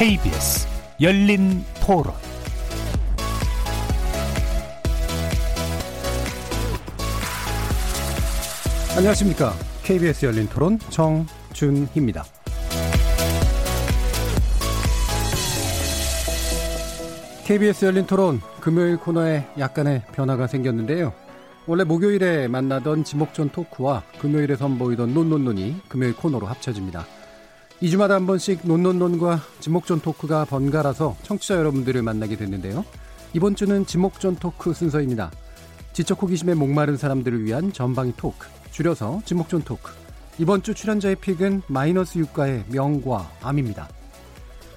[0.00, 0.66] KBS
[1.02, 2.14] 열린 토론
[8.96, 9.52] 안녕하십니까.
[9.82, 12.24] KBS 열린 토론 정준희입니다.
[17.44, 21.12] KBS 열린 토론 금요일 코너에 약간의 변화가 생겼는데요.
[21.66, 27.04] 원래 목요일에 만나던 지목전 토크와 금요일에 선보이던 논논논이 금요일 코너로 합쳐집니다.
[27.82, 32.84] 2주마다 한 번씩 논논논과 지목전 토크가 번갈아서 청취자 여러분들을 만나게 됐는데요.
[33.32, 35.30] 이번 주는 지목전 토크 순서입니다.
[35.94, 39.92] 지적 호기심에 목마른 사람들을 위한 전방위 토크, 줄여서 지목전 토크.
[40.38, 43.88] 이번 주 출연자의 pick은 마이너스 유가의 명과 암입니다.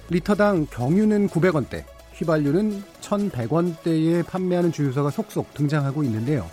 [0.08, 6.48] 리터당 경유는 900원대, 휘발유는 1,100원대에 판매하는 주유소가 속속 등장하고 있는데요.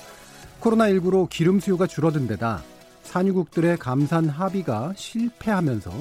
[0.60, 2.62] 코로나19로 기름 수요가 줄어든 데다
[3.04, 5.92] 산유국들의 감산 합의가 실패하면서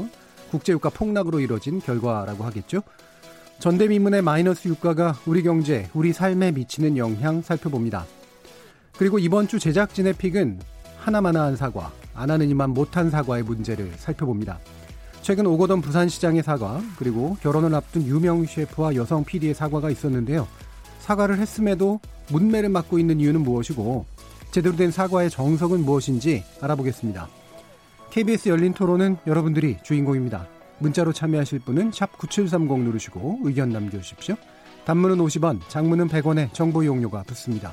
[0.51, 2.83] 국제유가 폭락으로 이뤄진 결과라고 하겠죠.
[3.61, 8.07] 전대미문의 마이너스 유가가 우리 경제, 우리 삶에 미치는 영향 살펴봅니다.
[8.97, 10.61] 그리고 이번 주 제작진의 픽은
[10.99, 14.59] 하나마나한 사과, 안 하는 이만 못한 사과의 문제를 살펴봅니다.
[15.23, 20.49] 최근 오거돈 부산시장의 사과, 그리고 결혼을 앞둔 유명 셰프와 여성 PD의 사과가 있었는데요.
[21.01, 24.07] 사과를 했음에도 문매를 맞고 있는 이유는 무엇이고
[24.51, 27.29] 제대로 된 사과의 정석은 무엇인지 알아보겠습니다.
[28.11, 30.49] KBS 열린 토론은 여러분들이 주인공입니다.
[30.81, 34.35] 문자로 참여하실 분은 9730 누르시고 의견 남겨주십시오.
[34.85, 37.73] 단문은 50원, 장문은 100원의 정보 이용료가 붙습니다.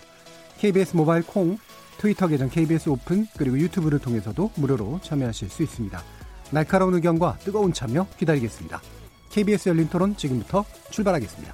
[0.60, 1.58] KBS 모바일 콩,
[1.98, 6.04] 트위터 계정 KBS 오픈, 그리고 유튜브를 통해서도 무료로 참여하실 수 있습니다.
[6.52, 8.82] 날카로운 의견과 뜨거운 참여 기다리겠습니다.
[9.32, 11.54] KBS 열린 토론 지금부터 출발하겠습니다.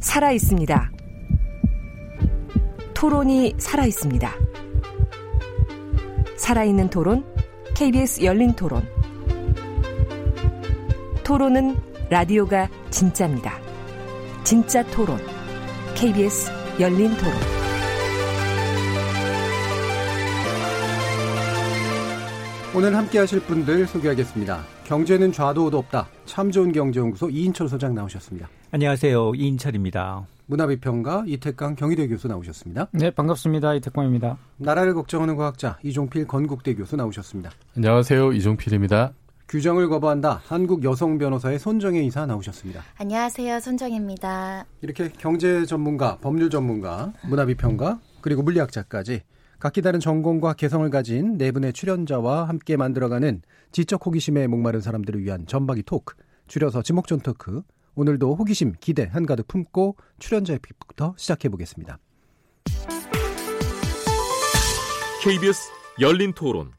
[0.00, 0.99] 살아 있습니다.
[3.00, 4.30] 토론이 살아 있습니다.
[6.36, 7.24] 살아있는 토론,
[7.74, 8.86] KBS 열린 토론.
[11.24, 11.78] 토론은
[12.10, 13.58] 라디오가 진짜입니다.
[14.44, 15.16] 진짜 토론,
[15.94, 17.32] KBS 열린 토론.
[22.76, 24.62] 오늘 함께 하실 분들 소개하겠습니다.
[24.84, 26.06] 경제는 좌도 우도 없다.
[26.26, 28.50] 참 좋은 경제연구소 이인철 소장 나오셨습니다.
[28.72, 29.32] 안녕하세요.
[29.36, 30.26] 이인철입니다.
[30.50, 32.88] 문화비평가 이태강 경희대 교수 나오셨습니다.
[32.92, 33.74] 네, 반갑습니다.
[33.74, 34.36] 이태광입니다.
[34.56, 37.50] 나라를 걱정하는 과학자 이종필 건국대 교수 나오셨습니다.
[37.76, 38.32] 안녕하세요.
[38.32, 39.12] 이종필입니다.
[39.48, 40.42] 규정을 거부한다.
[40.44, 42.82] 한국 여성 변호사의 손정혜 이사 나오셨습니다.
[42.98, 43.60] 안녕하세요.
[43.60, 44.64] 손정혜입니다.
[44.82, 49.22] 이렇게 경제 전문가, 법률 전문가, 문화비평가, 그리고 물리학자까지
[49.60, 55.46] 각기 다른 전공과 개성을 가진 네 분의 출연자와 함께 만들어가는 지적 호기심에 목마른 사람들을 위한
[55.46, 56.14] 전박이 토크,
[56.48, 57.62] 줄여서 지목전 토크.
[58.00, 61.98] 오늘도 호기심, 기대 한가득 품고 출연자의 픽부터 시작해 보겠습니다.
[65.22, 66.72] KBS 열린 토론.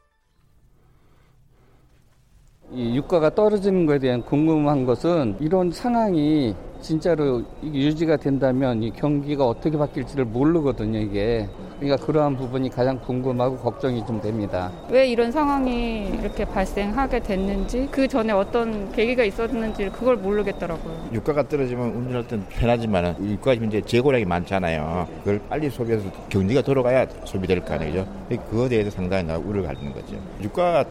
[2.71, 9.77] 이 유가가 떨어지는 것에 대한 궁금한 것은 이런 상황이 진짜로 유지가 된다면 이 경기가 어떻게
[9.77, 11.47] 바뀔지를 모르거든요, 이게.
[11.79, 14.71] 그러니까 그러한 부분이 가장 궁금하고 걱정이 좀 됩니다.
[14.89, 21.09] 왜 이런 상황이 이렇게 발생하게 됐는지 그 전에 어떤 계기가 있었는지 그걸 모르겠더라고요.
[21.11, 25.07] 유가가 떨어지면 운전할 땐 편하지만 유가 현재 재고량이 많잖아요.
[25.19, 28.05] 그걸 빨리 소비해서 경기가 돌아가야 소비될 거 아니죠.
[28.29, 30.15] 그거에 대해서 상당히 나 우려가 있는 거죠.
[30.39, 30.85] 유가가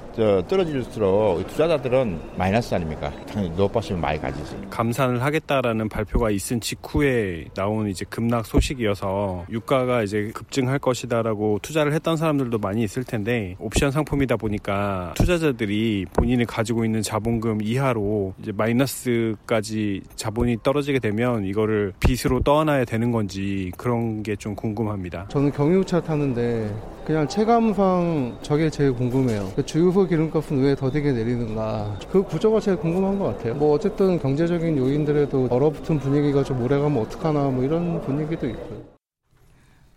[0.48, 3.12] 떨어질수록 투자자들은 마이너스 아닙니까?
[3.32, 4.56] 당연히 높아지면 많이 가지지.
[4.70, 12.16] 감산을 하겠다라는 발표가 있은 직후에 나온 이제 급락 소식이어서 유가가 이제 급증할 것이다라고 투자를 했던
[12.16, 20.02] 사람들도 많이 있을 텐데 옵션 상품이다 보니까 투자자들이 본인이 가지고 있는 자본금 이하로 이제 마이너스까지
[20.16, 25.26] 자본이 떨어지게 되면 이거를 빚으로 떠안아야 되는 건지 그런 게 좀 궁금합니다.
[25.28, 26.74] 저는 경유차 타는데
[27.04, 29.52] 그냥 체감상 저게 제일 궁금해요.
[29.56, 31.98] 그 주유소 기름값은 왜 더디게 내리는가.
[32.10, 33.54] 그 구조가 제일 궁금한 것 같아요.
[33.54, 38.84] 뭐 어쨌든 경제적인 요인들에도 얼어붙은 분위기가 좀 오래가면 어떡하나 뭐 이런 분위기도 있고요.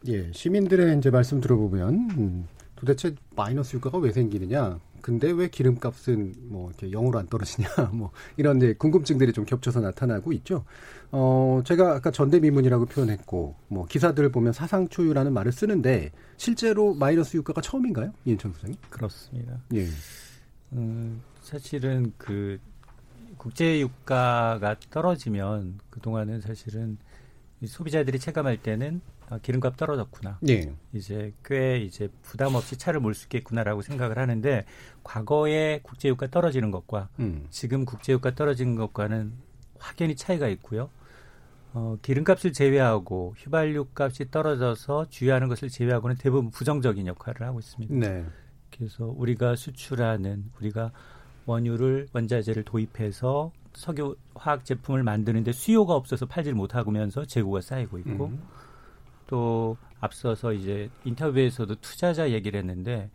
[0.08, 4.80] 예, 시민들의 이제 말씀 들어보면 음, 도대체 마이너스 유가가 왜 생기느냐?
[5.02, 7.68] 근데 왜 기름값은 뭐 이렇게 영으로 안 떨어지냐?
[7.94, 10.64] 뭐 이런 이제 궁금증들이 좀 겹쳐서 나타나고 있죠.
[11.12, 17.62] 어, 제가 아까 전대미문이라고 표현했고 뭐 기사들을 보면 사상 초유라는 말을 쓰는데 실제로 마이너스 유가가
[17.62, 18.14] 처음인가요?
[18.26, 18.78] 이인천 소장님?
[18.90, 19.60] 그렇습니다.
[19.74, 19.88] 예.
[20.74, 22.60] 음, 사실은 그
[23.44, 26.98] 국제 유가가 떨어지면 그 동안은 사실은
[27.66, 30.38] 소비자들이 체감할 때는 아, 기름값 떨어졌구나.
[30.42, 30.74] 네.
[30.94, 34.64] 이제 꽤 이제 부담 없이 차를 몰 수 있겠구나라고 생각을 하는데
[35.04, 37.46] 과거에 국제 유가 떨어지는 것과 음.
[37.50, 39.34] 지금 국제 유가 떨어지는 것과는
[39.78, 40.90] 확연히 차이가 있고요.
[41.74, 47.94] 어, 기름값을 제외하고 휘발유 값이 떨어져서 주유하는 것을 제외하고는 대부분 부정적인 역할을 하고 있습니다.
[47.94, 48.26] 네.
[48.72, 50.94] 그래서 우리가 수출하는 우리가
[51.46, 58.44] 원유를 원자재를 도입해서 석유 화학 제품을 만드는데 수요가 없어서 팔질 못하면서 재고가 쌓이고 있고 음.
[59.28, 63.10] 또 앞서서 이제 인터뷰에서도 투자자 얘기를 했는데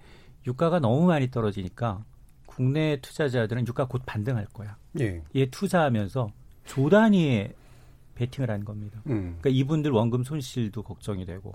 [0.47, 2.05] 유가가 너무 많이 떨어지니까
[2.47, 4.77] 국내 투자자들은 유가 곧 반등할 거야.
[4.99, 5.23] 예.
[5.37, 6.33] 얘 투자하면서
[6.65, 7.55] 조 단위의
[8.15, 9.01] 베팅을 한 겁니다.
[9.07, 9.37] 음.
[9.41, 11.55] 그러니까 이분들 원금 손실도 걱정이 되고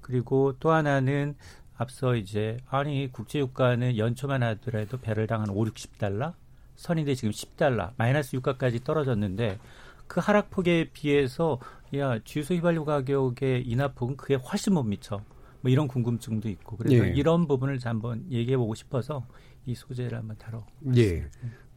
[0.00, 1.36] 그리고 또 하나는
[1.82, 6.32] 앞서 이제 아니 국제 유가는 연초만 하더라도 배럴당 한 5, 60달러
[6.76, 9.58] 선인데 지금 10달러 마이너스 유가까지 떨어졌는데
[10.06, 11.58] 그 하락폭에 비해서
[11.94, 15.20] 야 주유소 휘발유 가격의 인하폭은 그게 훨씬 못 미쳐
[15.60, 17.12] 뭐 이런 궁금증도 있고 그래서 예.
[17.14, 19.24] 이런 부분을 한번 얘기해 보고 싶어서
[19.64, 20.64] 이 소재를 한번 다뤄.
[20.96, 21.24] 예.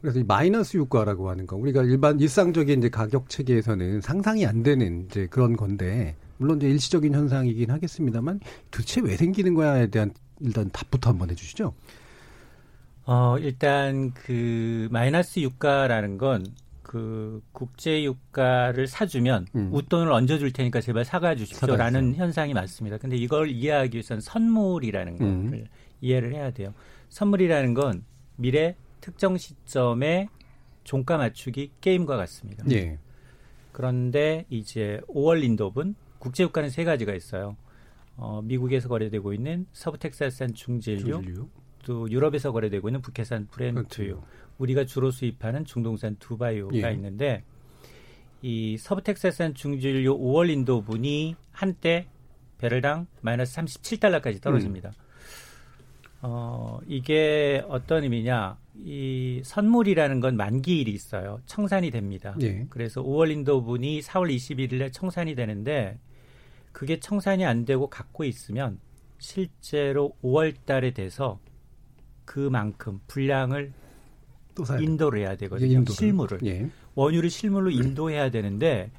[0.00, 5.06] 그래서 이 마이너스 유가라고 하는 거 우리가 일반 일상적인 이제 가격 체계에서는 상상이 안 되는
[5.06, 8.40] 이제 그런 건데 물론 이제 일시적인 현상이긴 하겠습니다만
[8.70, 11.74] 도대체 왜 생기는 거야에 대한 일단 답부터 한번 해주시죠.
[13.06, 16.44] 어, 일단 그 마이너스 유가라는 건
[16.86, 19.70] 그 국제 유가를 사주면 음.
[19.72, 22.14] 웃돈을 얹어줄 테니까 제발 사가 주십시오라는.
[22.14, 22.96] 현상이 맞습니다.
[22.98, 25.64] 근데 이걸 이해하기 위해서는 선물이라는 거를 음.
[26.00, 26.72] 이해를 해야 돼요.
[27.08, 28.04] 선물이라는 건
[28.36, 30.28] 미래 특정 시점에
[30.84, 32.64] 종가 맞추기 게임과 같습니다.
[32.70, 33.00] 예.
[33.72, 37.56] 그런데 이제 5월 린도분 국제 유가는 세 가지가 있어요.
[38.16, 41.48] 어, 미국에서 거래되고 있는 서부 텍사스산 중진류, 중진류.
[41.84, 44.20] 또 유럽에서 거래되고 있는 북해산 브렌트유,
[44.58, 46.92] 우리가 주로 수입하는 중동산 두바이유가 예.
[46.94, 47.44] 있는데
[48.42, 52.06] 이 서부 텍사스산 중진류 5월 인도분이 한때
[52.58, 54.92] 배럴당 마이너스 37달러까지 떨어집니다.
[56.22, 58.58] 어, 이게 어떤 의미냐?
[58.84, 61.40] 이 선물이라는 건 만기일이 있어요.
[61.46, 62.34] 청산이 됩니다.
[62.42, 62.66] 예.
[62.68, 65.98] 그래서 5월 인도분이 4월 21일에 청산이 되는데
[66.72, 68.78] 그게 청산이 안 되고 갖고 있으면
[69.18, 71.38] 실제로 5월 달에 돼서
[72.24, 73.72] 그만큼 분량을
[74.54, 74.64] 또.
[74.80, 75.78] 인도를 해야 되거든요.
[75.78, 75.94] 인도를.
[75.94, 76.38] 실물을.
[76.44, 76.68] 예.
[76.94, 78.90] 원유를 실물로 인도해야 되는데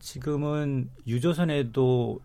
[0.00, 2.20] 지금은 유조선에도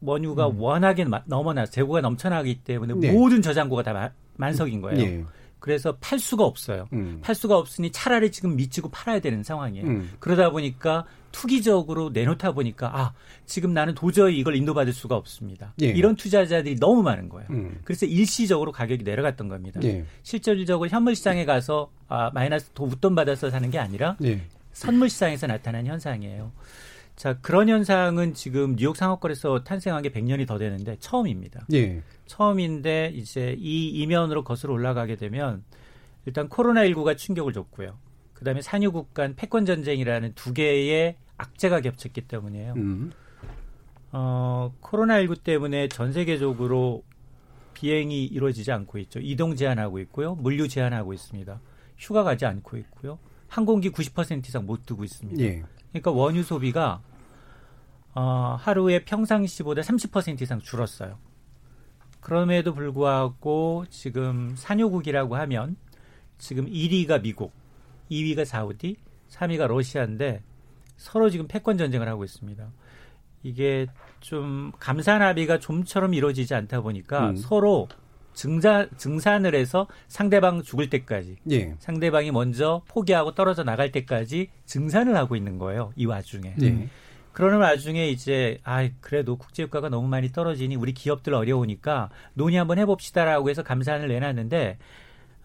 [0.00, 3.12] 원유가 워낙에 마- 너무나 재고가 넘쳐나기 때문에 네.
[3.12, 5.00] 모든 저장고가 다 마- 만석인 거예요.
[5.00, 5.24] 예.
[5.58, 6.88] 그래서 팔 수가 없어요.
[6.94, 7.20] 음.
[7.22, 9.86] 팔 수가 없으니 차라리 지금 미치고 팔아야 되는 상황이에요.
[9.86, 10.10] 음.
[10.18, 13.12] 그러다 보니까 투기적으로 내놓다 보니까 아
[13.44, 15.74] 지금 나는 도저히 이걸 인도받을 수가 없습니다.
[15.82, 15.88] 예.
[15.88, 17.46] 이런 투자자들이 너무 많은 거예요.
[17.50, 17.78] 음.
[17.84, 19.80] 그래서 일시적으로 가격이 내려갔던 겁니다.
[19.84, 20.04] 예.
[20.22, 24.40] 실질적으로 현물 시장에 가서 아, 마이너스 도 웃돈 받아서 사는 게 아니라 예.
[24.72, 26.52] 선물 시장에서 나타난 현상이에요.
[27.20, 31.66] 자 그런 현상은 지금 뉴욕 상업거래소 탄생한 게 100년이 더 되는데 처음입니다.
[31.74, 32.02] 예.
[32.24, 35.62] 처음인데 이제 이 이면으로 거슬러 올라가게 되면
[36.24, 37.98] 일단 코로나19가 충격을 줬고요.
[38.32, 42.72] 그다음에 산유국 간 패권 전쟁이라는 두 개의 악재가 겹쳤기 때문이에요.
[42.78, 43.12] 음.
[44.12, 47.04] 어, 코로나19 때문에 전 세계적으로
[47.74, 49.20] 비행이 이루어지지 않고 있죠.
[49.20, 50.36] 이동 제한하고 있고요.
[50.36, 51.60] 물류 제한하고 있습니다.
[51.98, 53.18] 휴가 가지 않고 있고요.
[53.46, 55.42] 항공기 90% 이상 못 뜨고 있습니다.
[55.42, 55.62] 예.
[55.90, 57.02] 그러니까 원유 소비가
[58.14, 61.18] 어, 하루에 평상시보다 30% 이상 줄었어요.
[62.20, 65.76] 그럼에도 불구하고 지금 산유국이라고 하면
[66.38, 67.52] 지금 1위가 미국,
[68.10, 68.96] 2위가 사우디,
[69.30, 70.42] 3위가 러시아인데
[70.96, 72.70] 서로 지금 패권 전쟁을 하고 있습니다.
[73.42, 73.86] 이게
[74.20, 77.36] 좀 감산 합의가 좀처럼 이루어지지 않다 보니까 음.
[77.36, 77.88] 서로
[78.34, 81.74] 증자, 증산을 해서 상대방 죽을 때까지 예.
[81.78, 85.92] 상대방이 먼저 포기하고 떨어져 나갈 때까지 증산을 하고 있는 거예요.
[85.96, 86.54] 이 와중에.
[86.62, 86.88] 예.
[87.32, 93.48] 그러는 와중에 이제 아 그래도 국제유가가 너무 많이 떨어지니 우리 기업들 어려우니까 논의 한번 해봅시다라고
[93.50, 94.78] 해서 감산을 내놨는데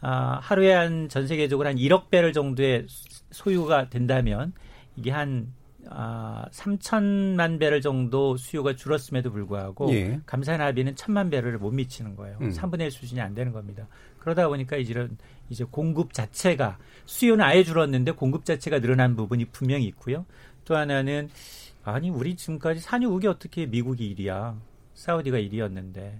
[0.01, 4.53] 아, 하루에 한 전 세계적으로 한 1억 배럴 정도의 수- 소유가 된다면
[4.95, 5.53] 이게 한
[5.89, 10.19] 아, 3천만 배럴 정도 수요가 줄었음에도 불구하고 예.
[10.25, 12.37] 감산 합의는 천만 배럴을 못 미치는 거예요.
[12.41, 12.49] 음.
[12.51, 13.87] 3분의 1 수준이 안 되는 겁니다.
[14.19, 15.17] 그러다 보니까 이런
[15.49, 20.25] 이제 공급 자체가 수요는 아예 줄었는데 공급 자체가 늘어난 부분이 분명히 있고요.
[20.65, 21.29] 또 하나는
[21.85, 24.57] 아니 우리 지금까지 산유국이 어떻게 미국이 1위야?
[24.95, 26.19] 사우디가 1위였는데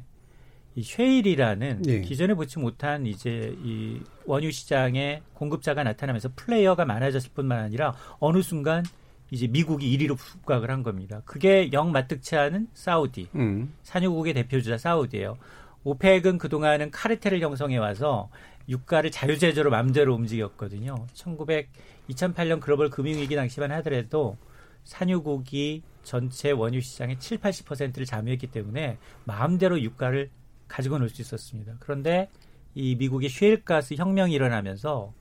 [0.76, 2.02] 이 쉐일이라는 예.
[2.02, 8.84] 기존에 보지 못한 이제 이 원유 시장에 공급자가 나타나면서 플레이어가 많아졌을 뿐만 아니라 어느 순간
[9.32, 11.22] 이제 미국이 1위로 급락을 한 겁니다.
[11.26, 13.30] 그게 영 마뜩치 않은 사우디.
[13.36, 13.74] 음.
[13.84, 15.38] 산유국의 대표주자 사우디예요.
[15.84, 18.30] 오펙은 그동안은 카르텔을 형성해 와서
[18.70, 21.08] 유가를 자유제조로 마음대로 움직였거든요.
[21.14, 21.70] 1900,
[22.10, 24.38] 2008년 글로벌 금융위기 당시만 하더라도
[24.86, 30.30] 산유국이 전체 원유 시장의 7, 80%를 점유했기 때문에 마음대로 유가를
[30.68, 31.75] 가지고 놀 수 있었습니다.
[31.80, 32.30] 그런데
[32.74, 35.13] 이 미국의 쉐일가스 혁명이 일어나면서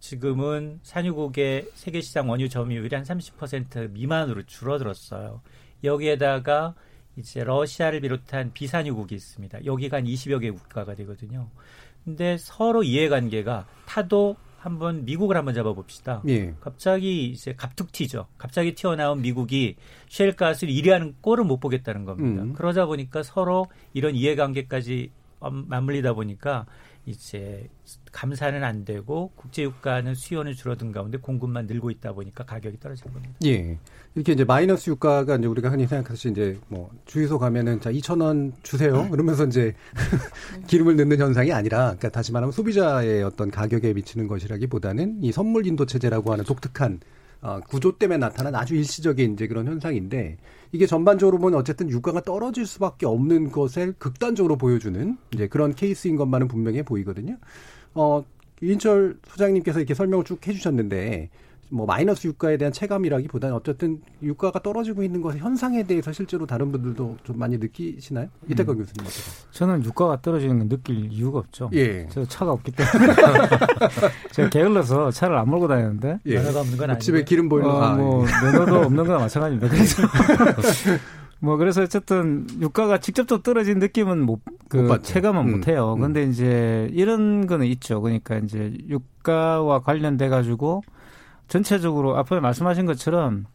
[0.00, 5.42] 지금은 산유국의 세계 시장 원유 점유율이 한 30% 미만으로 줄어들었어요.
[5.82, 6.74] 여기에다가
[7.16, 9.64] 이제 러시아를 비롯한 비산유국이 있습니다.
[9.64, 11.50] 여기가 한 20여 개 국가가 되거든요.
[12.04, 16.22] 근데 서로 이해관계가 타도 한번 미국을 한번 잡아봅시다.
[16.26, 16.52] 예.
[16.60, 18.26] 갑자기 이제 갑툭 튀죠.
[18.36, 19.76] 갑자기 튀어나온 미국이
[20.08, 22.42] 쉘 가스를 1위하는 꼴을 못 보겠다는 겁니다.
[22.42, 22.52] 음.
[22.54, 25.10] 그러자 보니까 서로 이런 이해관계까지
[25.40, 26.66] 맞물리다 보니까
[27.08, 27.66] 이제
[28.12, 33.34] 감사는 안 되고 국제유가는 수요는 줄어든 가운데 공급만 늘고 있다 보니까 가격이 떨어진 겁니다.
[33.46, 33.78] 예.
[34.14, 38.52] 이렇게 이제 마이너스 유가가 이제 우리가 흔히 생각하듯이 이제 뭐 주유소 가면은 자 2천 원
[38.62, 39.08] 주세요.
[39.10, 39.74] 그러면서 이제
[40.68, 45.86] 기름을 넣는 현상이 아니라 그러니까 다시 말하면 소비자의 어떤 가격에 미치는 것이라기보다는 이 선물 인도
[45.86, 47.00] 체제라고 하는 독특한
[47.40, 50.38] 어, 구조 때문에 나타난 아주 일시적인 이제 그런 현상인데
[50.72, 56.48] 이게 전반적으로 보면 어쨌든 유가가 떨어질 수밖에 없는 것을 극단적으로 보여주는 이제 그런 케이스인 것만은
[56.48, 57.36] 분명해 보이거든요.
[57.94, 58.24] 어,
[58.60, 61.30] 윤철 소장님께서 이렇게 설명을 쭉 해주셨는데
[61.70, 67.18] 뭐 마이너스 유가에 대한 체감이라기보다는 어쨌든 유가가 떨어지고 있는 것의 현상에 대해서 실제로 다른 분들도
[67.24, 68.28] 좀 많이 느끼시나요?
[68.48, 68.78] 이태권 음.
[68.78, 69.48] 교수님 어떠세요?
[69.52, 71.70] 저는 유가가 떨어지는 걸 느낄 이유가 없죠.
[71.74, 72.06] 예.
[72.08, 73.14] 저 차가 없기 때문에
[74.32, 76.34] 제가 게을러서 차를 안 몰고 다니는데 예.
[76.36, 78.46] 면허가 없는 건 아니고 집에 기름 보이는 어, 아, 뭐 예.
[78.46, 79.68] 면허도 없는 거나 마찬가지입니다.
[79.68, 80.02] 그래서
[81.40, 85.50] 뭐 그래서 어쨌든 유가가 직접적으로 떨어진 느낌은 못, 그 체감은 음.
[85.58, 85.96] 못 해요.
[86.00, 88.00] 근데 이제 이런 거는 있죠.
[88.00, 90.82] 그러니까 이제 유가와 관련돼 가지고
[91.48, 93.46] 전체적으로 앞에 말씀하신 것처럼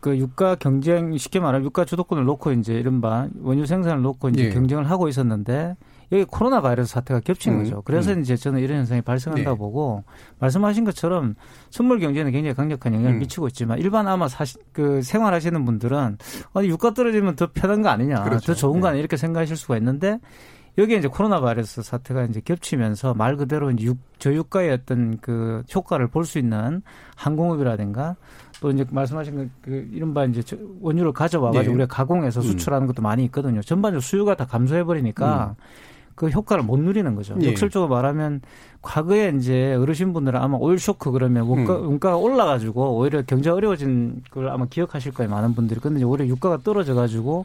[0.00, 4.50] 그 유가 경쟁 쉽게 말하면 유가 주도권을 놓고 이제 이른바 원유 생산을 놓고 이제 예.
[4.50, 5.76] 경쟁을 하고 있었는데
[6.12, 7.82] 여기 코로나 바이러스 사태가 겹친 음, 거죠.
[7.84, 8.20] 그래서 음.
[8.20, 9.58] 이제 저는 이런 현상이 발생한다 고 네.
[9.58, 10.04] 보고
[10.38, 11.34] 말씀하신 것처럼
[11.70, 13.18] 선물 경제는 굉장히 강력한 영향을 음.
[13.20, 16.18] 미치고 있지만 일반 아마 사시, 그 생활하시는 분들은
[16.54, 18.46] 아니 유가 떨어지면 더 편한 거 아니냐, 그렇죠.
[18.46, 18.90] 더 좋은 거 네.
[18.90, 20.20] 아니냐 이렇게 생각하실 수가 있는데
[20.78, 26.08] 여기에 이제 코로나 바이러스 사태가 이제 겹치면서 말 그대로 이제 유, 저유가의 어떤 그 효과를
[26.08, 26.82] 볼 수 있는
[27.16, 28.16] 항공업이라든가
[28.60, 31.82] 또 이제 말씀하신 그 이른바 이제 저- 원유를 가져와 가지고 네.
[31.82, 32.42] 우리가 가공해서 음.
[32.42, 33.60] 수출하는 것도 많이 있거든요.
[33.62, 35.54] 전반적으로 수요가 다 감소해 버리니까
[36.14, 37.36] 그 효과를 못 누리는 거죠.
[37.42, 37.50] 예.
[37.50, 38.40] 역설적으로 말하면
[38.80, 41.88] 과거에 이제 어르신분들은 아마 오일 쇼크 그러면 원가, 음.
[41.88, 45.30] 원가가 올라가지고 오히려 경제 가 어려워진 걸 아마 기억하실 거예요.
[45.30, 45.78] 많은 분들이.
[45.80, 47.44] 근데 오히려 유가가 떨어져가지고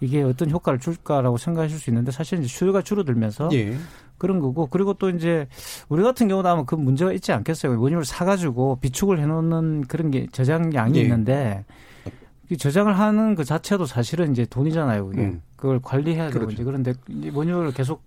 [0.00, 3.76] 이게 어떤 효과를 줄까라고 생각하실 수 있는데 사실 이제 수요가 줄어들면서 예.
[4.16, 5.46] 그런 거고 그리고 또 이제
[5.88, 7.80] 우리 같은 경우도 아마 그 문제가 있지 않겠어요.
[7.80, 11.02] 원유를 사가지고 비축을 해놓는 그런 게 저장량이 예.
[11.02, 11.64] 있는데
[12.50, 15.06] 이 저장을 하는 그 자체도 사실은 이제 돈이잖아요.
[15.06, 15.42] 그게 음.
[15.56, 16.54] 그걸 관리해야 되고 그렇죠.
[16.54, 18.02] 이제 그런데 이 원유를 계속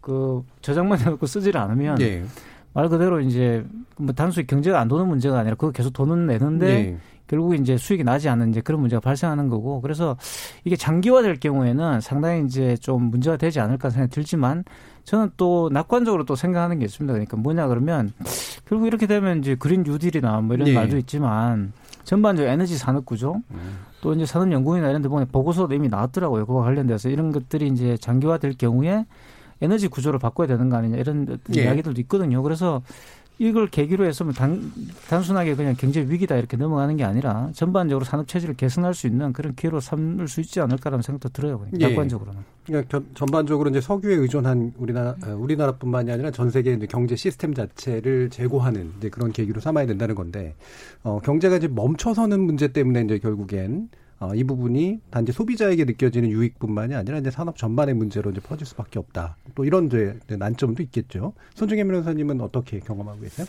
[0.00, 2.24] 그 저장만 해놓고 쓰지를 않으면 예.
[2.72, 3.64] 말 그대로 이제
[3.96, 6.96] 뭐 단순히 경제가 안 도는 문제가 아니라 그거 계속 돈은 내는데 예.
[7.26, 10.16] 결국 이제 수익이 나지 않는 이제 그런 문제가 발생하는 거고 그래서
[10.64, 14.64] 이게 장기화될 경우에는 상당히 이제 좀 문제가 되지 않을까 생각이 들지만
[15.04, 17.12] 저는 또 낙관적으로 또 생각하는 게 있습니다.
[17.12, 18.12] 그러니까 뭐냐 그러면
[18.66, 20.74] 결국 이렇게 되면 이제 그린 뉴딜이나 뭐 이런 예.
[20.74, 21.72] 말도 있지만
[22.04, 23.40] 전반적으로 에너지 산업 구조
[24.00, 26.46] 또 이제 산업연구원이나 이런 데 보면 보고서도 이미 나왔더라고요.
[26.46, 29.06] 그와 관련돼서 이런 것들이 이제 장기화될 경우에
[29.60, 31.64] 에너지 구조를 바꿔야 되는 거 아니냐 이런 예.
[31.64, 32.42] 이야기들도 있거든요.
[32.42, 32.82] 그래서
[33.38, 34.70] 이걸 계기로 해서 뭐 단,
[35.08, 39.54] 단순하게 그냥 경제 위기다 이렇게 넘어가는 게 아니라 전반적으로 산업 체질을 개선할 수 있는 그런
[39.56, 41.58] 기회로 삼을 수 있지 않을까라는 생각도 들어요.
[41.58, 41.88] 그러니까 예.
[41.88, 42.40] 낙관적으로는.
[42.64, 47.54] 그러니까 전- 전반적으로 이제 석유에 의존한 우리나라 어, 우리나라뿐만이 아니라 전 세계 이제 경제 시스템
[47.54, 50.54] 자체를 제고하는 이제 그런 계기로 삼아야 된다는 건데
[51.02, 53.88] 어, 경제가 이제 멈춰서는 문제 때문에 이제 결국엔
[54.20, 58.98] 어, 이 부분이 단지 소비자에게 느껴지는 유익뿐만이 아니라 이제 산업 전반의 문제로 이제 퍼질 수밖에
[58.98, 59.36] 없다.
[59.54, 61.32] 또 이런 이제 난점도 있겠죠.
[61.54, 63.46] 손중혜 변호사님은 어떻게 경험하고 계세요?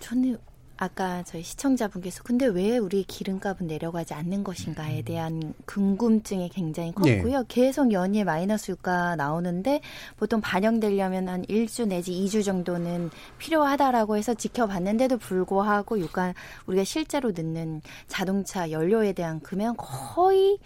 [0.00, 0.36] 저는
[0.78, 7.16] 아까 저희 시청자분께서 근데 왜 우리 기름값은 내려가지 않는 것인가에 대한 궁금증이 굉장히 예.
[7.18, 7.44] 컸고요.
[7.48, 9.80] 계속 연이에 마이너스 유가 나오는데
[10.16, 16.34] 보통 반영되려면 한 1주 내지 2주 정도는 필요하다라고 해서 지켜봤는데도 불구하고 유가
[16.66, 20.58] 우리가 실제로 넣는 자동차 연료에 대한 금액은 거의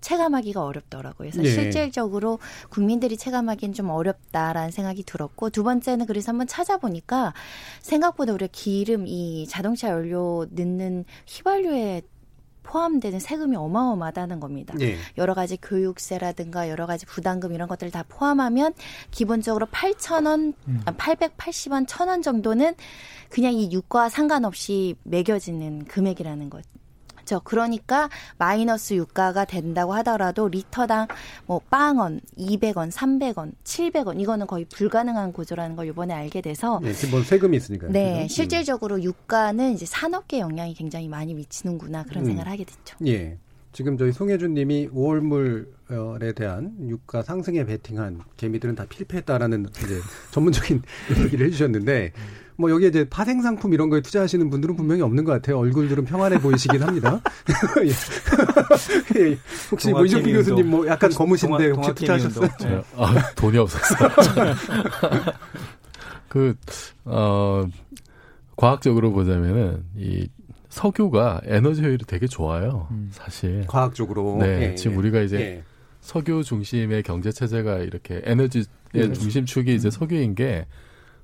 [0.00, 1.30] 체감하기가 어렵더라고요.
[1.30, 1.50] 그래서 예.
[1.50, 2.38] 실질적으로
[2.70, 7.34] 국민들이 체감하기는 좀 어렵다라는 생각이 들었고 두 번째는 그래서 한번 찾아보니까
[7.82, 12.02] 생각보다 우리가 기름 이 자동차 연료 넣는 휘발유에
[12.62, 14.72] 포함되는 세금이 어마어마하다는 겁니다.
[14.80, 14.96] 예.
[15.16, 18.72] 여러 가지 교육세라든가 여러 가지 부담금 이런 것들을 다 포함하면
[19.10, 20.80] 기본적으로 8,000원, 음.
[20.84, 22.76] 아, 880원, 1,000원 정도는
[23.30, 26.68] 그냥 이 유가와 상관없이 매겨지는 금액이라는 거죠.
[27.44, 28.08] 그러니까
[28.38, 31.08] 마이너스 유가가 된다고 하더라도 리터당
[31.46, 37.22] 뭐 빵원, 200원, 300원, 700원 이거는 거의 불가능한 구조라는 걸 이번에 알게 돼서 예, 기본
[37.22, 37.90] 세금이 있으니까요.
[37.92, 38.34] 네, 그죠?
[38.34, 42.26] 실질적으로 유가는 이제 산업계 영향이 굉장히 많이 미치는구나 그런 음.
[42.26, 42.96] 생각을 하게 됐죠.
[43.06, 43.38] 예.
[43.72, 50.00] 지금 저희 송혜준 님이 5월물에 대한 유가 상승에 베팅한 개미들은 다 필패했다라는 이제
[50.32, 50.82] 전문적인
[51.24, 52.12] 얘기를 해주셨는데
[52.58, 55.60] 뭐 여기에 이제 파생 상품 이런 거에 투자하시는 분들은 분명히 없는 것 같아요.
[55.60, 57.20] 얼굴들은 평안해 보이시긴 합니다.
[59.16, 59.20] 예.
[59.20, 59.38] 예.
[59.70, 62.48] 혹시 뭐 이종필 교수님 뭐 약간 검으신데 혹시 투자하셨어요?
[62.60, 62.82] 네.
[62.96, 64.10] 아, 돈이 없었어요.
[66.28, 66.56] 그,
[67.04, 67.64] 어,
[68.56, 70.28] 과학적으로 보자면은 이
[70.68, 72.88] 석유가 에너지 효율이 되게 좋아요.
[72.90, 73.08] 음.
[73.12, 73.64] 사실.
[73.68, 74.38] 과학적으로.
[74.40, 74.70] 네.
[74.70, 74.96] 예, 지금 예.
[74.96, 75.62] 우리가 이제 예.
[76.00, 79.14] 석유 중심의 경제 체제가 이렇게 에너지의 음.
[79.14, 80.66] 중심축이 이제 석유인 게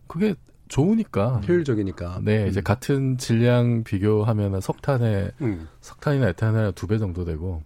[0.07, 0.37] 그게
[0.69, 2.21] 좋으니까 효율적이니까.
[2.23, 2.65] 네, 이제 음.
[2.65, 5.69] 같은 질량 비교하면 석탄의 음.
[5.81, 7.63] 석탄이나 에탄올이 두배 정도 되고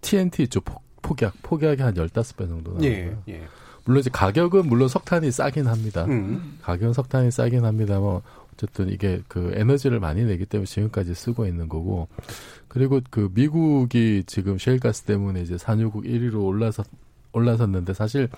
[0.00, 0.60] TNT 있죠.
[0.60, 2.86] 폭, 폭약, 폭약이 한 열다섯 배 정도 나와요.
[2.86, 3.48] 예, 예.
[3.84, 6.04] 물론 이제 가격은 물론 석탄이 싸긴 합니다.
[6.04, 6.58] 음.
[6.62, 11.68] 가격은 석탄이 싸긴 합니다만 뭐 어쨌든 이게 그 에너지를 많이 내기 때문에 지금까지 쓰고 있는
[11.68, 12.08] 거고
[12.66, 16.82] 그리고 그 미국이 지금 셰일가스 때문에 이제 산유국 1위로 올라서
[17.32, 18.28] 올라섰는데 사실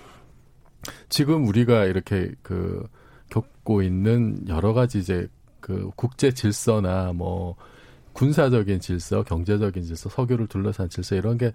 [1.09, 2.87] 지금 우리가 이렇게 그
[3.31, 5.27] 겪고 있는 여러 가지 이제
[5.59, 7.55] 그 국제 질서나 뭐
[8.13, 11.51] 군사적인 질서, 경제적인 질서, 석유를 둘러싼 질서 이런 게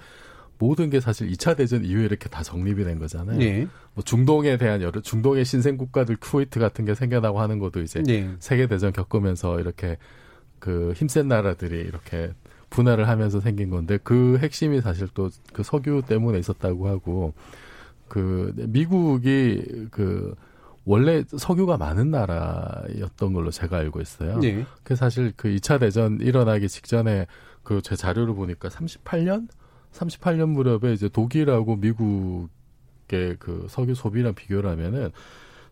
[0.59, 3.39] 모든 게 사실 2차 대전 이후에 이렇게 다 정립이 된 거잖아요.
[3.39, 3.69] 네.
[3.95, 8.35] 뭐 중동에 대한 여러 중동의 신생 국가들 쿠웨이트 같은 게 생겨나고 하는 것도 이제 네.
[8.39, 9.99] 세계 대전 겪으면서 이렇게
[10.59, 12.33] 그 힘센 나라들이 이렇게
[12.71, 17.35] 분할을 하면서 생긴 건데 그 핵심이 사실 또 그 석유 때문에 있었다고 하고
[18.09, 20.35] 그 미국이 그
[20.87, 24.39] 원래 석유가 많은 나라였던 걸로 제가 알고 있어요.
[24.39, 24.65] 네.
[24.85, 27.27] 그 사실 그 2차 대전 일어나기 직전에
[27.65, 29.49] 그 제 자료를 보니까 38년
[29.93, 35.11] 38년 무렵에 이제 독일하고 미국의 그 석유 소비랑 비교를 하면은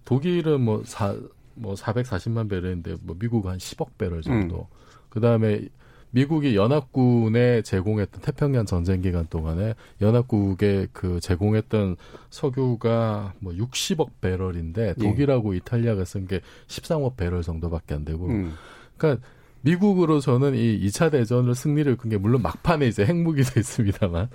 [0.05, 1.15] 독일은 뭐 사,
[1.55, 4.57] 뭐 440만 배럴인데 뭐 미국은 한 10억 배럴 정도.
[4.57, 4.79] 음.
[5.09, 5.69] 그 다음에
[6.15, 11.97] 미국이 연합군에 제공했던 태평양 전쟁 기간 동안에 연합국에 그 제공했던
[12.31, 15.03] 석유가 뭐 60억 배럴인데 예.
[15.03, 15.59] 독일하고 예.
[15.59, 18.29] 이탈리아가 쓴 게 13억 배럴 정도밖에 안 되고.
[18.29, 18.53] 음.
[18.97, 19.27] 그러니까
[19.63, 24.29] 미국으로서는 이 2차 대전을 승리를 끈 게 물론 막판에 이제 핵무기도 있습니다만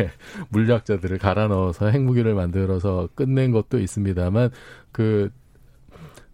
[0.00, 0.10] 예,
[0.50, 4.50] 물리학자들을 갈아 넣어서 핵무기를 만들어서 끝낸 것도 있습니다만
[4.90, 5.30] 그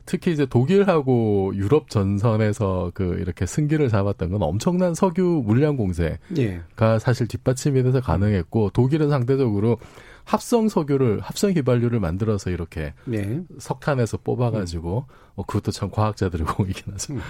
[0.09, 6.63] 특히 이제 독일하고 유럽 전선에서 그 이렇게 승기를 잡았던 건 엄청난 석유 물량 공세가 예.
[6.99, 9.77] 사실 뒷받침이 돼서 가능했고 독일은 상대적으로
[10.29, 13.41] 합성 석유를 합성 휘발유를 만들어서 이렇게 네.
[13.59, 15.15] 석탄에서 뽑아가지고 음.
[15.37, 17.15] 어, 그것도 참 과학자들의 공이긴 하죠.
[17.15, 17.21] 음.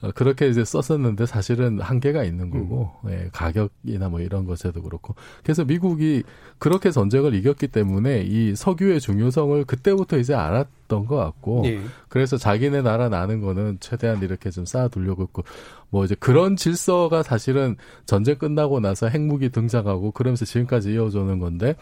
[0.00, 3.10] 어, 그렇게 이제 썼었는데 사실은 한계가 있는 거고 음.
[3.10, 6.22] 예, 가격이나 뭐 이런 것에도 그렇고 그래서 미국이
[6.56, 11.82] 그렇게 전쟁을 이겼기 때문에 이 석유의 중요성을 그때부터 이제 알았던 것 같고 네.
[12.08, 15.44] 그래서 자기네 나라 나는 거는 최대한 이렇게 좀 쌓아두려고 했고
[15.90, 21.76] 뭐 이제 그런 질서가 사실은 전쟁 끝나고 나서 핵무기 등장하고 그러면서 지금까지 이어져오는 건데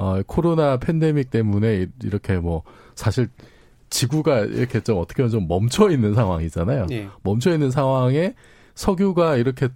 [0.00, 2.62] 어 코로나 팬데믹 때문에 이렇게 뭐
[2.94, 3.28] 사실
[3.90, 6.86] 지구가 이렇게 좀 어떻게 보면 좀 멈춰 있는 상황이잖아요.
[6.86, 7.08] 네.
[7.22, 8.34] 멈춰 있는 상황에
[8.74, 9.68] 석유가 이렇게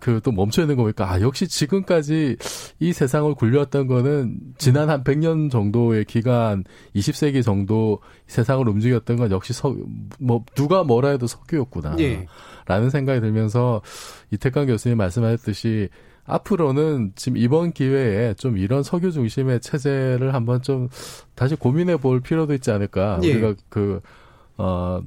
[0.00, 2.36] 그 또 멈춰 있는 거 보니까 아 역시 지금까지
[2.78, 9.52] 이 세상을 굴려왔던 거는 지난 한 100년 정도의 기간 20세기 정도 세상을 움직였던 건 역시
[9.52, 11.96] 석뭐 누가 뭐라 해도 석유였구나.
[11.96, 12.26] 네.
[12.66, 13.82] 라는 생각이 들면서
[14.30, 15.88] 이태강 교수님 말씀하셨듯이
[16.28, 20.88] 앞으로는 지금 이번 기회에 좀 이런 석유 중심의 체제를 한번 좀
[21.34, 23.18] 다시 고민해 볼 필요도 있지 않을까.
[23.22, 23.32] 예.
[23.32, 24.00] 우리가 그,
[24.56, 25.00] 어,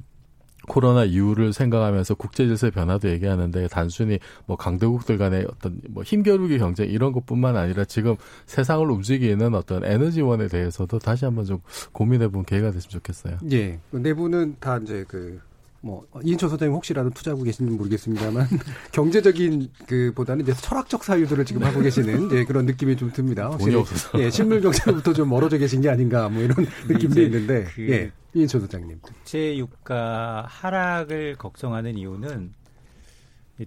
[0.68, 6.88] 코로나 이후를 생각하면서 국제 질서의 변화도 얘기하는데 단순히 뭐 강대국들 간의 어떤 뭐 힘겨루기 경쟁
[6.88, 11.60] 이런 것뿐만 아니라 지금 세상을 움직이는 어떤 에너지원에 대해서도 다시 한번 좀
[11.92, 13.38] 고민해 본 기회가 됐으면 좋겠어요.
[13.50, 13.80] 예.
[13.90, 15.40] 내부는 다 이제 그
[15.82, 18.46] 뭐 이인철 소장님 혹시라도 투자하고 계신지 모르겠습니다만
[18.92, 23.50] 경제적인 그보다는 이제 철학적 사유들을 지금 하고 계시는 예, 그런 느낌이 좀 듭니다.
[23.50, 23.82] 확실히
[24.18, 28.60] 예, 실물 경제로부터 좀 멀어져 계신 게 아닌가 뭐 이런 느낌도 있는데 그 예, 이인철
[28.60, 29.00] 소장님.
[29.02, 32.52] 국제 유가 하락을 걱정하는 이유는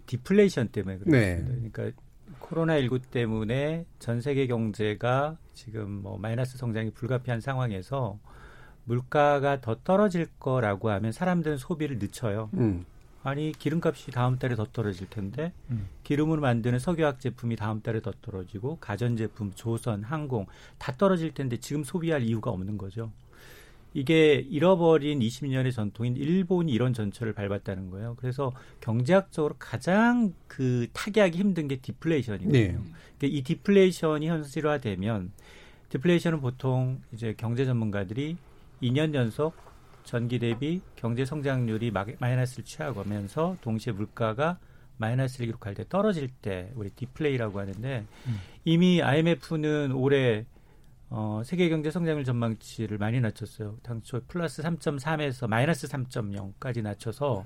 [0.06, 1.52] 디플레이션 때문에 그렇습니다.
[1.52, 1.70] 네.
[1.72, 2.02] 그러니까
[2.40, 8.20] 코로나 19 때문에 전 세계 경제가 지금 뭐 마이너스 성장이 불가피한 상황에서
[8.86, 12.50] 물가가 더 떨어질 거라고 하면 사람들은 소비를 늦춰요.
[12.54, 12.86] 음.
[13.24, 15.88] 아니 기름값이 다음 달에 더 떨어질 텐데 음.
[16.04, 20.46] 기름으로 만드는 석유화학 제품이 다음 달에 더 떨어지고 가전제품, 조선, 항공
[20.78, 23.12] 다 떨어질 텐데 지금 소비할 이유가 없는 거죠.
[23.96, 28.16] 이게 잃어버린 20년의 전통인 일본이 이런 전철을 밟았다는 거예요.
[28.20, 32.52] 그래서 경제학적으로 가장 그 타개하기 힘든 게 디플레이션이거든요.
[32.52, 32.78] 네.
[33.18, 35.32] 그러니까 이 디플레이션이 현실화되면
[35.90, 38.36] 디플레이션은 보통 이제 경제 전문가들이
[38.86, 39.56] 2년 연속
[40.04, 44.60] 전기 대비 경제 성장률이 마이너스를 취하면서 동시에 물가가
[44.98, 48.36] 마이너스를 기록할 때 떨어질 때 우리 디플레이라고 하는데 음.
[48.64, 50.46] 이미 IMF는 올해
[51.10, 53.78] 어, 세계 경제 성장률 전망치를 많이 낮췄어요.
[53.84, 57.46] 당초 플러스 3.3에서 마이너스 3.0까지 낮춰서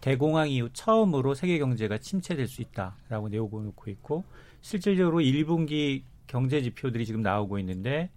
[0.00, 4.24] 대공황 이후 처음으로 세계 경제가 침체될 수 있다라고 내어놓고 있고
[4.60, 8.10] 실질적으로 1분기 경제 지표들이 지금 나오고 있는데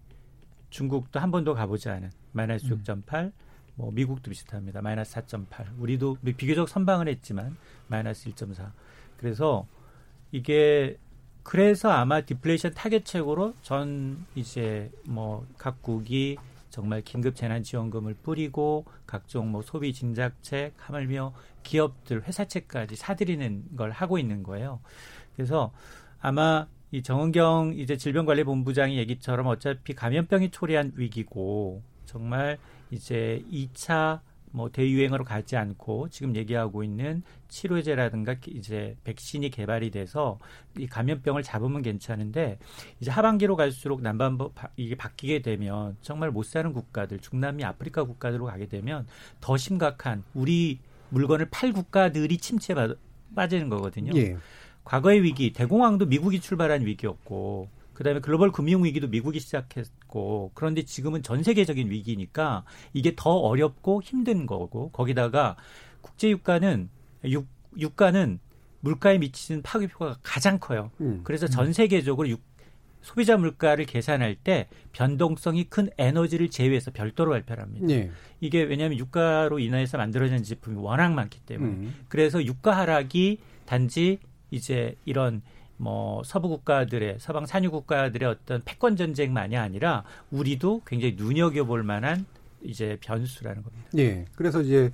[0.74, 3.32] 중국도 한 번도 가보지 않은 마이너스 6.8, 음.
[3.76, 4.82] 뭐 미국도 비슷합니다.
[4.82, 5.80] 마이너스 4.8.
[5.80, 7.56] 우리도 비교적 선방을 했지만
[7.88, 8.72] 마이너스 1.4.
[9.18, 9.68] 그래서
[10.32, 10.98] 이게
[11.44, 16.38] 그래서 아마 디플레이션 타겟책으로 전 이제 뭐 각국이
[16.72, 24.18] 정말 긴급 재난 지원금을 뿌리고 각종 뭐 소비 진작책 하물며 기업들 회사책까지 사들이는 걸 하고
[24.18, 24.80] 있는 거예요.
[25.36, 25.72] 그래서
[26.20, 32.60] 아마 이 정은경 이제 질병관리본부장이 얘기처럼 어차피 감염병이 초래한 위기고 정말
[32.92, 34.20] 이제 2차
[34.52, 40.38] 뭐 대유행으로 가지 않고 지금 얘기하고 있는 치료제라든가 이제 백신이 개발이 돼서
[40.78, 42.60] 이 감염병을 잡으면 괜찮은데
[43.00, 48.68] 이제 하반기로 갈수록 남반부 이게 바뀌게 되면 정말 못 사는 국가들 중남미 아프리카 국가들로 가게
[48.68, 49.08] 되면
[49.42, 50.78] 더 심각한 우리
[51.10, 52.76] 물건을 팔 국가들이 침체
[53.36, 54.12] 빠지는 거거든요.
[54.16, 54.38] 예.
[54.84, 61.44] 과거의 위기 대공황도 미국이 출발한 위기였고 그다음에 글로벌 금융 위기도 미국이 시작했고 그런데 지금은 전
[61.44, 65.56] 세계적인 위기니까 이게 더 어렵고 힘든 거고 거기다가
[66.02, 66.90] 국제 유가는
[67.26, 67.46] 유,
[67.78, 68.40] 유가는
[68.82, 70.92] 물가에 미치는 파급 효과가 가장 커요.
[71.00, 71.22] 음.
[71.24, 72.38] 그래서 전 세계적으로 유,
[73.02, 77.86] 소비자 물가를 계산할 때 변동성이 큰 에너지를 제외해서 별도로 발표를 합니다.
[77.86, 78.12] 네.
[78.42, 81.96] 이게 왜냐하면 유가로 인해서 만들어진 제품이 워낙 많기 때문에 음.
[82.10, 84.20] 그래서 유가 하락이 단지
[84.54, 85.42] 이제 이런
[85.78, 92.26] 뭐 서부 국가들의 서방 산유 국가들의 어떤 패권 전쟁만이 아니라 우리도 굉장히 눈여겨볼 만한
[92.62, 93.90] 이제 변수라는 겁니다.
[93.98, 94.26] 예.
[94.36, 94.92] 그래서 이제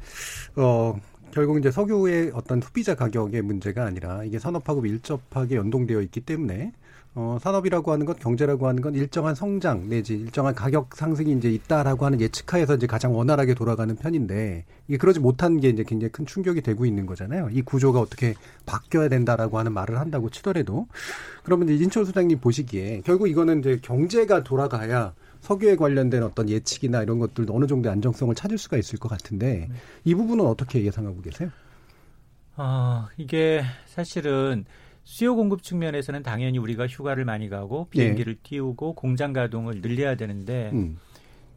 [0.56, 0.96] 어
[1.32, 6.72] 결국 이제 석유의 어떤 소비자 가격의 문제가 아니라 이게 산업하고 밀접하게 연동되어 있기 때문에
[7.16, 12.06] 어, 산업이라고 하는 것, 경제라고 하는 건 일정한 성장 내지 일정한 가격 상승이 이제 있다라고
[12.06, 16.62] 하는 예측하에서 이제 가장 원활하게 돌아가는 편인데 이게 그러지 못한 게 이제 굉장히 큰 충격이
[16.62, 17.50] 되고 있는 거잖아요.
[17.52, 20.88] 이 구조가 어떻게 바뀌어야 된다라고 하는 말을 한다고 치더라도
[21.44, 27.18] 그러면 이제 인천 소장님 보시기에 결국 이거는 이제 경제가 돌아가야 석유에 관련된 어떤 예측이나 이런
[27.18, 29.68] 것들도 어느 정도 안정성을 찾을 수가 있을 것 같은데
[30.04, 31.50] 이 부분은 어떻게 예상하고 계세요?
[32.56, 34.66] 아, 이게 사실은
[35.10, 38.40] 수요 공급 측면에서는 당연히 우리가 휴가를 많이 가고 비행기를 네.
[38.44, 41.00] 띄우고 공장 가동을 늘려야 되는데 음.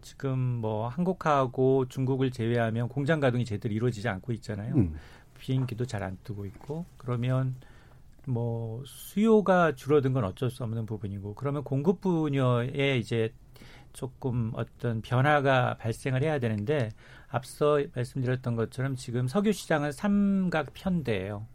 [0.00, 4.74] 지금 뭐 한국하고 중국을 제외하면 공장 가동이 제대로 이루어지지 않고 있잖아요.
[4.74, 4.94] 음.
[5.38, 7.54] 비행기도 잘 안 뜨고 있고 그러면
[8.26, 13.34] 뭐 수요가 줄어든 건 어쩔 수 없는 부분이고 그러면 공급 분야에 이제
[13.92, 16.88] 조금 어떤 변화가 발생을 해야 되는데
[17.28, 21.46] 앞서 말씀드렸던 것처럼 지금 석유 시장은 삼각 편대예요.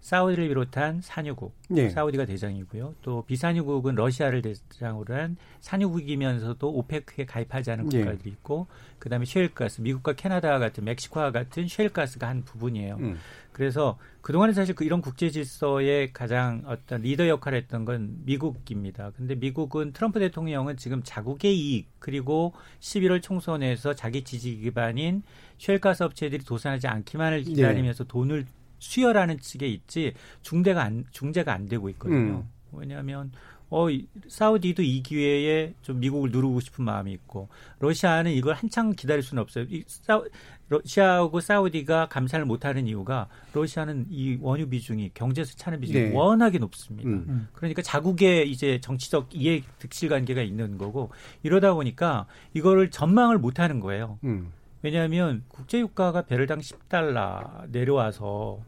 [0.00, 1.90] 사우디를 비롯한 산유국, 네.
[1.90, 2.94] 사우디가 대장이고요.
[3.02, 7.98] 또 비산유국은 러시아를 대장으로 한 산유국이면서도 오페크에 가입하지 않은 네.
[7.98, 12.96] 국가들이 있고, 그다음에 셰일가스, 미국과 캐나다와 같은 멕시코와 같은 셰일가스가 한 부분이에요.
[13.00, 13.18] 음.
[13.56, 19.12] 그래서 그동안에 사실 그 이런 국제 질서의 가장 어떤 리더 역할을 했던 건 미국입니다.
[19.16, 25.22] 근데 미국은 트럼프 대통령은 지금 자국의 이익 그리고 11월 총선에서 자기 지지 기반인
[25.58, 28.08] 셰일가스 업체들이 도산하지 않기만을 기다리면서 네.
[28.08, 28.46] 돈을
[28.78, 32.44] 수혈하는 측에 있지 중대가 안 중재가 안 되고 있거든요.
[32.44, 32.48] 음.
[32.72, 33.32] 왜냐하면
[33.68, 33.86] 어
[34.28, 37.48] 사우디도 이 기회에 좀 미국을 누르고 싶은 마음이 있고
[37.80, 39.64] 러시아는 이걸 한창 기다릴 수는 없어요.
[39.68, 40.22] 이 사,
[40.68, 46.12] 러시아하고 사우디가 감산을 못하는 이유가 러시아는 이 원유 비중이 경제에서 차는 비중이 네.
[46.12, 47.08] 워낙에 높습니다.
[47.08, 47.24] 음.
[47.28, 47.48] 음.
[47.54, 51.10] 그러니까 자국의 이제 정치적 이해 득실 관계가 있는 거고
[51.42, 54.18] 이러다 보니까 이거를 전망을 못하는 거예요.
[54.24, 54.52] 음.
[54.86, 58.60] 왜냐하면 국제 유가가 배럴당 10달러 내려와서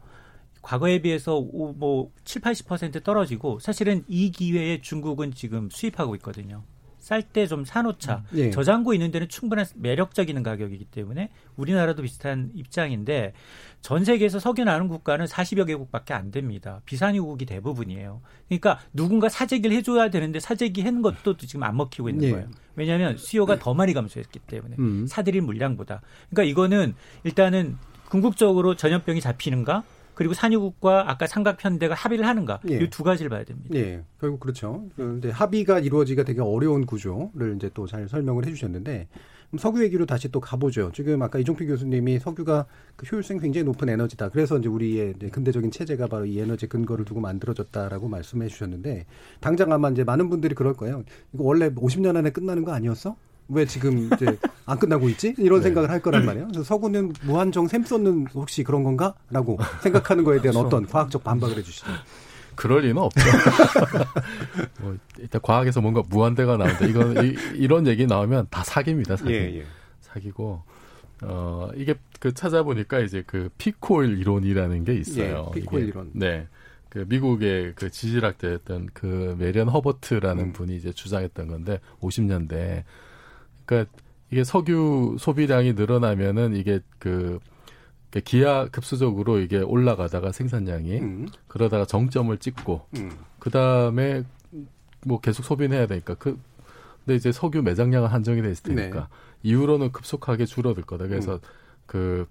[0.61, 6.63] 과거에 비해서 뭐 7, 80% 떨어지고 사실은 이 기회에 중국은 지금 수입하고 있거든요.
[7.09, 8.23] 쌀 때 좀 사놓자.
[8.33, 8.49] 음, 예.
[8.51, 13.33] 저장고 있는 데는 충분한 매력적인 가격이기 때문에 우리나라도 비슷한 입장인데
[13.81, 16.81] 전 세계에서 석유 나는 국가는 40여 개국밖에 안 됩니다.
[16.85, 18.21] 비산유국이 대부분이에요.
[18.47, 22.31] 그러니까 누군가 사재기를 해줘야 되는데 사재기 하는 것도 지금 안 먹히고 있는 네.
[22.31, 22.47] 거예요.
[22.75, 25.07] 왜냐하면 수요가 더 많이 감소했기 때문에 음.
[25.07, 26.01] 사들인 물량보다.
[26.29, 26.93] 그러니까 이거는
[27.23, 27.77] 일단은
[28.09, 29.83] 궁극적으로 전염병이 잡히는가
[30.19, 32.75] 그리고 산유국과 아까 삼각편대가 합의를 하는가 예.
[32.75, 33.69] 이두 가지를 봐야 됩니다.
[33.73, 34.89] 예, 결국 그렇죠.
[34.97, 39.07] 그런데 합의가 이루어지기가 되게 어려운 구조를 이제 또 잘 설명을 해주셨는데
[39.57, 40.91] 석유 얘기로 다시 또 가보죠.
[40.93, 42.65] 지금 아까 이종필 교수님이 석유가
[42.97, 44.27] 그 효율성 굉장히 높은 에너지다.
[44.27, 49.05] 그래서 이제 우리의 이제 근대적인 체제가 바로 이 에너지 근거를 두고 만들어졌다라고 말씀해 주셨는데
[49.39, 51.03] 당장 아마 이제 많은 분들이 그럴 거예요.
[51.33, 53.15] 이거 원래 50년 안에 끝나는 거 아니었어?
[53.49, 55.33] 왜 지금 이제 안 끝나고 있지?
[55.37, 55.65] 이런 네.
[55.65, 56.47] 생각을 할 거란 말이에요.
[56.47, 59.15] 그래서 서구는 무한정 샘 쏟는 혹시 그런 건가?
[59.29, 60.67] 라고 생각하는 거에 대한 그렇죠.
[60.67, 61.87] 어떤 과학적 반박을 해 주시죠.
[62.55, 63.21] 그럴 리는 없죠.
[64.81, 66.85] 뭐 일단 과학에서 뭔가 무한대가 나온다.
[66.85, 67.15] 이건
[67.55, 69.15] 이, 런 얘기 나오면 다 사기입니다.
[69.15, 69.33] 사기.
[69.33, 69.65] 예, 예.
[70.01, 70.61] 사기고
[71.23, 75.51] 어 이게 그 찾아보니까 이제 그 peak oil 이론이라는 게 있어요.
[75.55, 76.11] 예, peak oil 이론.
[76.13, 76.47] 네.
[76.89, 80.53] 그 미국의 그 지질학자였던 그 메리언 허버트라는 음.
[80.53, 82.83] 분이 이제 주장했던 건데 50년대
[83.69, 83.91] 그러니까
[84.31, 87.39] 이게 석유 소비량이 늘어나면은 이게 그
[88.25, 91.27] 기하 급수적으로 이게 올라가다가 생산량이 음.
[91.47, 93.11] 그러다가 정점을 찍고 음.
[93.37, 94.23] 그 다음에
[95.05, 96.39] 뭐 계속 소비는 해야 되니까 그
[97.05, 99.05] 근데 이제 석유 매장량은 한정이 돼 있을 테니까 네.
[99.43, 101.07] 이후로는 급속하게 줄어들 거다.
[101.07, 101.39] 그래서 음.
[101.85, 102.27] 그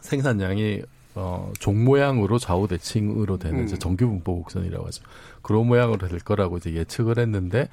[0.00, 0.82] 생산량이
[1.16, 3.64] 어, 종 모양으로 좌우 대칭으로 되는 음.
[3.64, 5.02] 이제 정규 분포 곡선이라고 하죠.
[5.42, 7.68] 그런 모양으로 될 거라고 이제 예측을 했는데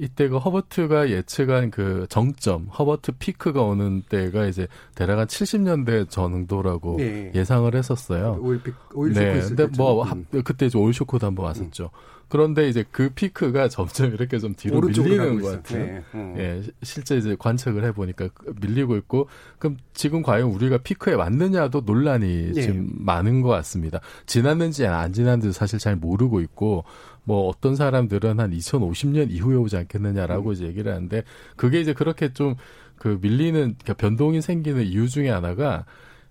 [0.00, 6.96] 이때 그 허버트가 예측한 그 정점, 허버트 피크가 오는 때가 이제 대략 한 70년대 정도라고
[6.98, 7.32] 네.
[7.34, 8.38] 예상을 했었어요.
[8.40, 9.40] 오일 피, 오일 쇼크 네.
[9.40, 10.26] 근데 뭐 음.
[10.44, 11.84] 그때 이제 오일 쇼크도 한번 왔었죠.
[11.84, 12.16] 음.
[12.28, 15.84] 그런데 이제 그 피크가 점점 이렇게 좀 뒤로 밀리는 것 같아요.
[15.84, 16.02] 네.
[16.14, 16.34] 음.
[16.38, 18.28] 예, 실제 이제 관측을 해 보니까
[18.60, 19.28] 밀리고 있고,
[19.58, 22.62] 그럼 지금 과연 우리가 피크에 왔느냐도 논란이 네.
[22.62, 24.00] 지금 많은 것 같습니다.
[24.26, 26.84] 지났는지 안 지났는지 사실 잘 모르고 있고,
[27.26, 30.52] 뭐 어떤 사람들은 한 2050년 이후에 오지 않겠느냐라고 음.
[30.54, 31.22] 이제 얘기를 하는데
[31.56, 32.56] 그게 이제 그렇게 좀
[32.98, 35.84] 그 밀리는 그러니까 변동이 생기는 이유 중에 하나가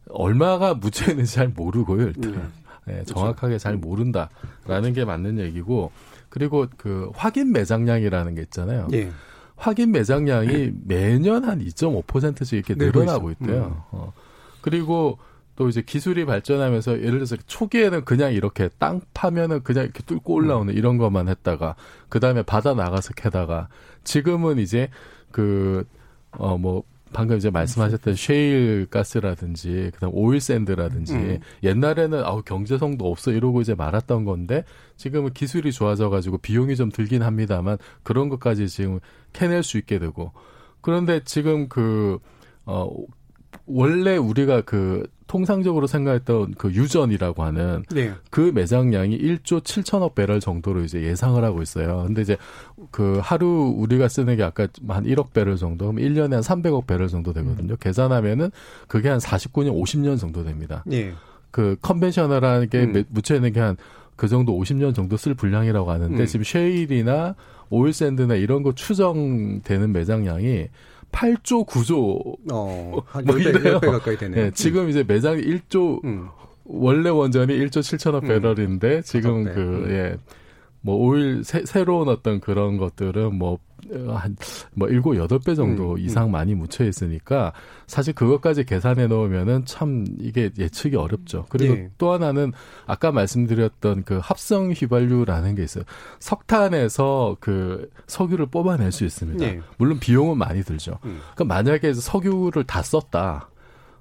[0.10, 2.54] 얼마가 묻혀 있는지 잘 모르고요 일단 음.
[2.86, 3.14] 네, 그렇죠.
[3.14, 3.64] 정확하게 그렇죠.
[3.64, 5.92] 잘 모른다라는 게 맞는 얘기고
[6.30, 8.88] 그리고 그 확인 매장량이라는 게 있잖아요.
[8.94, 9.10] 예.
[9.56, 13.66] 확인 매장량이 매년 한 2.5%씩 이렇게 늘어나고 있대요.
[13.66, 13.82] 음.
[13.92, 14.14] 어.
[14.62, 15.18] 그리고
[15.56, 20.74] 또 이제 기술이 발전하면서 예를 들어서 초기에는 그냥 이렇게 땅 파면은 그냥 이렇게 뚫고 올라오는
[20.74, 20.78] 음.
[20.78, 21.76] 이런 것만 했다가
[22.10, 23.70] 그 다음에 바다 나가서 캐다가
[24.04, 24.90] 지금은 이제
[25.32, 25.86] 그
[26.38, 31.40] 어 뭐 방금 이제 말씀하셨던 셰일 가스라든지 그다음 오일 샌드라든지 음.
[31.64, 34.66] 옛날에는 아우 경제성도 없어 이러고 이제 말았던 건데
[34.98, 39.00] 지금은 기술이 좋아져 가지고 비용이 좀 들긴 합니다만 그런 것까지 지금
[39.32, 40.34] 캐낼 수 있게 되고
[40.82, 42.20] 그런데 지금 그
[42.66, 42.90] 어
[43.68, 48.14] 원래 우리가 그 통상적으로 생각했던 그 유전이라고 하는 네.
[48.30, 52.04] 그 매장량이 1조 7천억 배럴 정도로 이제 예상을 하고 있어요.
[52.06, 52.38] 근데 이제
[52.92, 57.08] 그 하루 우리가 쓰는 게 아까 한 1억 배럴 정도, 그럼 1년에 한 300억 배럴
[57.08, 57.74] 정도 되거든요.
[57.74, 57.78] 음.
[57.80, 58.52] 계산하면은
[58.88, 60.84] 그게 한 49년, 50년 정도 됩니다.
[60.86, 61.12] 네.
[61.52, 63.04] 그 컨벤셔널한 게 음.
[63.10, 63.78] 묻혀 있는 게 한
[64.16, 66.26] 그 정도 50년 정도 쓸 분량이라고 하는데 음.
[66.26, 67.36] 지금 쉐일이나
[67.70, 70.68] 오일샌드나 이런 거 추정되는 매장량이
[71.16, 74.44] 8조 9조 어, 한 뭐 10배, 10배 가까이 되네요.
[74.46, 76.28] 네, 지금 이제 매장이 1조 음.
[76.66, 78.28] 원래 원전이 1조 7천억 음.
[78.28, 79.88] 배럴인데 지금 그 음.
[79.92, 80.18] 예.
[80.82, 83.58] 뭐 오일 새, 새로운 어떤 그런 것들은 뭐
[83.92, 86.00] 한뭐 일곱 여덟 배 정도 음, 음.
[86.00, 86.32] 이상 음.
[86.32, 87.54] 많이 묻혀 있으니까
[87.88, 91.46] 사실 그것까지 계산해 놓으면은 참 이게 예측이 어렵죠.
[91.50, 91.90] 그리고 예.
[91.98, 92.54] 또 하나는
[92.86, 95.84] 아까 말씀드렸던 그 합성 휘발유라는 게 있어요.
[96.20, 99.46] 석탄에서 그 석유를 뽑아낼 수 있습니다.
[99.46, 99.62] 예.
[99.78, 101.00] 물론 비용은 많이 들죠.
[101.06, 101.20] 음.
[101.36, 103.50] 그러니까 만약에 석유를 다 썼다.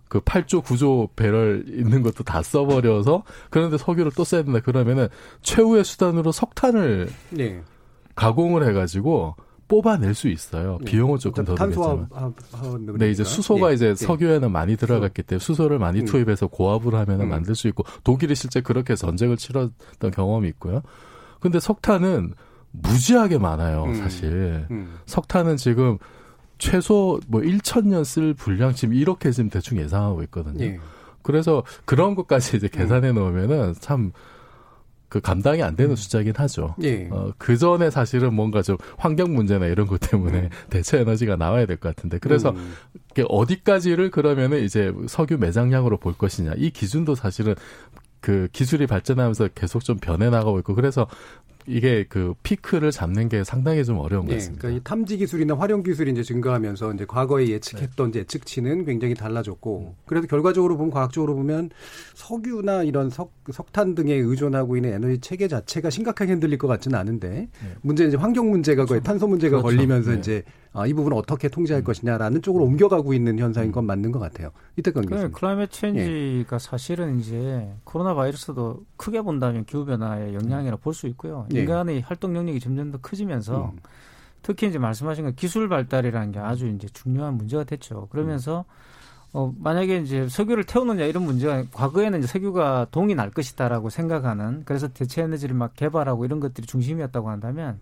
[0.09, 5.09] 그 8조 9조 배럴 있는 것도 다 써버려서 그런데 석유를 또 써야 된다 그러면은
[5.42, 7.62] 최후의 수단으로 석탄을 네.
[8.14, 9.35] 가공을 해가지고
[9.68, 10.79] 뽑아낼 수 있어요.
[10.81, 10.85] 네.
[10.85, 12.09] 비용은 조금 더 들겠지만.
[12.98, 13.74] 네, 이제 수소가 예.
[13.74, 13.94] 이제 예.
[13.94, 16.05] 석유에는 많이 들어갔기 때문에 수소를 많이 음.
[16.05, 17.29] 투입해서 고압을 하면은 음.
[17.31, 20.83] 만들 수 있고 독일이 실제 그렇게 전쟁을 치렀던 경험이 있고요.
[21.40, 22.35] 근데 석탄은
[22.72, 23.94] 무지하게 많아요, 음.
[23.94, 24.66] 사실.
[24.70, 24.98] 음.
[25.07, 25.98] 석탄은 지금
[26.59, 30.64] 최소 뭐 1천 년 쓸 분량 지금 이렇게 지금 대충 예상하고 있거든요.
[30.64, 30.79] 예.
[31.22, 34.12] 그래서 그런 것까지 이제 계산해 놓으면은 참
[35.08, 35.96] 그 감당이 안 되는 음.
[35.96, 36.74] 숫자이긴 하죠.
[36.82, 37.08] 예.
[37.10, 40.48] 어, 그 전에 사실은 뭔가 좀 환경 문제나 이런 것 때문에 음.
[40.70, 42.74] 대체 에너지가 나와야 될 것 같은데 그래서 음.
[43.28, 47.54] 어디까지를 그러면은 이제 석유 매장량으로 볼 것이냐 이 기준도 사실은
[48.20, 51.06] 그 기술이 발전하면서 계속 좀 변해 나가고 있고 그래서
[51.66, 54.62] 이게 그 피크를 잡는 게 상당히 좀 어려운 것 네, 같습니다.
[54.62, 58.20] 그러니까 이 탐지 기술이나 활용 기술이 이제 증가하면서 이제 과거에 예측했던 네.
[58.20, 60.03] 예측치는 굉장히 달라졌고 음.
[60.07, 61.70] 그래서 결과적으로 보면 과학적으로 보면
[62.14, 67.29] 석유나 이런 석, 석탄 등에 의존하고 있는 에너지 체계 자체가 심각하게 흔들릴 것 같지는 않은데
[67.29, 67.48] 네.
[67.83, 69.05] 문제는 이제 환경 문제가 거의 그렇죠.
[69.05, 69.77] 탄소 문제가 그렇죠.
[69.77, 70.18] 걸리면서 네.
[70.18, 70.42] 이제
[70.76, 71.84] 아, 이 부분을 어떻게 통제할 음.
[71.84, 74.50] 것이냐라는 쪽으로 옮겨가고 있는 현상인 건 맞는 것 같아요.
[74.76, 75.32] 이때건 교수님.
[75.32, 76.58] 클라이맥 체인지가 예.
[76.58, 81.46] 사실은 이제 코로나 바이러스도 크게 본다면 기후 변화의 영향이라 볼 수 있고요.
[81.54, 81.60] 예.
[81.60, 83.78] 인간의 활동 영역이 점점 더 커지면서 음.
[84.42, 88.08] 특히 이제 말씀하신 것 기술 발달이라는 게 아주 이제 중요한 문제가 됐죠.
[88.10, 88.64] 그러면서
[89.32, 94.88] 어, 만약에 이제 석유를 태우느냐 이런 문제가 과거에는 이제 석유가 동이 날 것이다라고 생각하는 그래서
[94.88, 97.80] 대체 에너지를 막 개발하고 이런 것들이 중심이었다고 한다면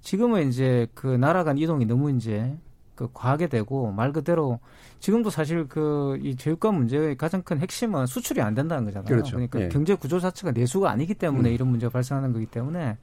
[0.00, 2.56] 지금은 이제 그 나라 간 이동이 너무 이제
[2.94, 4.60] 그 과하게 되고 말 그대로
[4.98, 9.08] 지금도 사실 그이 제육과 문제의 가장 큰 핵심은 수출이 안 된다는 거잖아요.
[9.08, 9.36] 그렇죠.
[9.36, 9.68] 그러니까 예.
[9.68, 11.54] 경제 구조 자체가 내수가 아니기 때문에 음.
[11.54, 12.98] 이런 문제가 발생하는 거기 때문에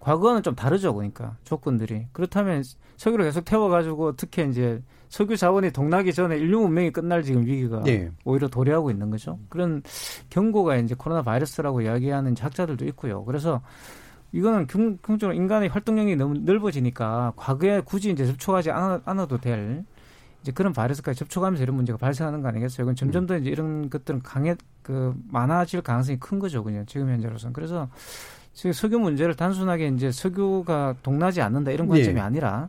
[0.00, 0.94] 과거와는 좀 다르죠.
[0.94, 2.64] 그러니까 조건들이 그렇다면
[2.96, 8.10] 석유를 계속 태워가지고 특히 이제 석유 자원이 동나기 전에 인류 문명이 끝날 지금 위기가 예.
[8.24, 9.38] 오히려 도래하고 있는 거죠.
[9.48, 9.82] 그런
[10.30, 13.24] 경고가 이제 코로나 바이러스라고 이야기하는 학자들도 있고요.
[13.24, 13.60] 그래서
[14.32, 19.84] 이거는 경, 경적으로 인간의 활동력이 너무 넓어지니까 과거에 굳이 이제 접촉하지 않아, 않아 도 될
[20.42, 22.84] 이제 그런 바이러스까지 접촉하면서 이런 문제가 발생하는 거 아니겠어요?
[22.84, 27.52] 이건 점점 더 이제 이런 것들은 강해 그 많아질 가능성이 큰 거죠, 그냥 지금 현재로서는.
[27.52, 27.88] 그래서
[28.54, 32.20] 지금 석유 문제를 단순하게 이제 석유가 동나지 않는다 이런 관점이 예.
[32.20, 32.68] 아니라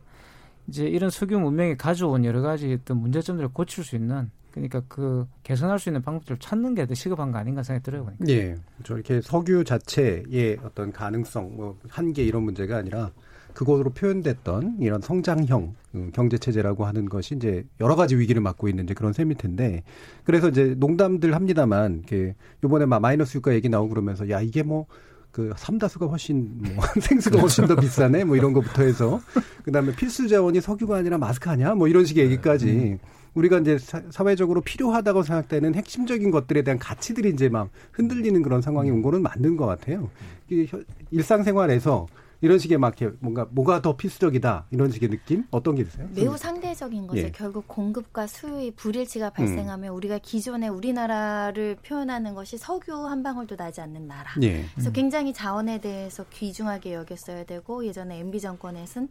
[0.68, 5.80] 이제 이런 석유 문명이 가져온 여러 가지 어떤 문제점들을 고칠 수 있는 그러니까 그 개선할
[5.80, 8.04] 수 있는 방법들을 찾는 게 더 시급한 거 아닌가 생각이 들어요.
[8.04, 8.26] 그러니까.
[8.30, 8.58] 예.
[8.84, 13.12] 저 이렇게 석유 자체의 어떤 가능성, 뭐 한계 이런 문제가 아니라
[13.54, 18.86] 그것으로 표현됐던 이런 성장형 음, 경제 체제라고 하는 것이 이제 여러 가지 위기를 맞고 있는
[18.86, 19.84] 이제 그런 셈일 텐데
[20.24, 25.54] 그래서 이제 농담들 합니다만 이렇게 요번에 막 마이너스 유가 얘기 나오고 그러면서 야 이게 뭐그
[25.58, 29.20] 삼다수가 훨씬 뭐 생수가 훨씬 더 비싸네 뭐 이런 것부터 해서
[29.64, 33.00] 그다음에 필수 자원이 석유가 아니라 마스크 아니야 뭐 이런 식의 얘기까지
[33.34, 38.92] 우리가 이제 사, 사회적으로 필요하다고 생각되는 핵심적인 것들에 대한 가치들이 이제 막 흔들리는 그런 상황이
[38.92, 40.10] 온 거는 맞는 것 같아요.
[41.12, 42.08] 일상생활에서
[42.42, 46.08] 이런 식의 막 이렇게 뭔가 뭐가 더 필수적이다 이런 식의 느낌 어떤 게 드세요?
[46.16, 47.22] 매우 상대적인 거죠.
[47.22, 47.26] 예.
[47.26, 47.32] 음.
[47.34, 54.08] 결국 공급과 수요의 불일치가 발생하면 우리가 기존에 우리나라를 표현하는 것이 석유 한 방울도 나지 않는
[54.08, 54.32] 나라.
[54.42, 54.66] 예.
[54.74, 59.08] 그래서 굉장히 자원에 대해서 귀중하게 여겼어야 되고 예전에 MB 정권에서는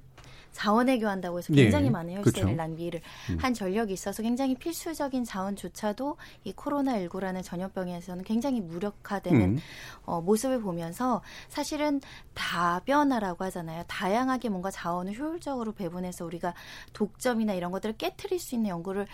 [0.52, 1.90] 자원에 교한다고 해서 굉장히 예.
[1.90, 2.56] 많은 혈세를 그렇죠.
[2.56, 3.38] 낭비를 음.
[3.40, 9.58] 한 전력이 있어서 굉장히 필수적인 자원조차도 이 코로나19라는 전염병에서는 굉장히 무력화되는 음.
[10.04, 12.00] 어, 모습을 보면서 사실은
[12.34, 13.84] 다변화라고 하잖아요.
[13.86, 16.54] 다양하게 뭔가 자원을 효율적으로 배분해서 우리가
[16.92, 19.06] 독점이나 이런 것들을 깨뜨릴 수 있는 연구를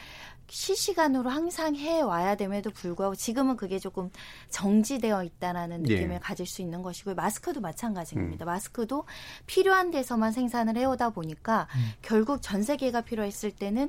[0.49, 4.11] 실시간으로 항상 해 와야 됨에도 불구하고 지금은 그게 조금
[4.51, 5.95] 정지되어 있다라는 예.
[5.95, 7.15] 느낌을 가질 수 있는 것이고요.
[7.15, 8.45] 마스크도 마찬가지입니다.
[8.45, 9.05] 마스크도
[9.47, 11.69] 필요한 데서만 생산을 해오다 보니까
[12.03, 13.89] 결국 전 세계가 필요했을 때는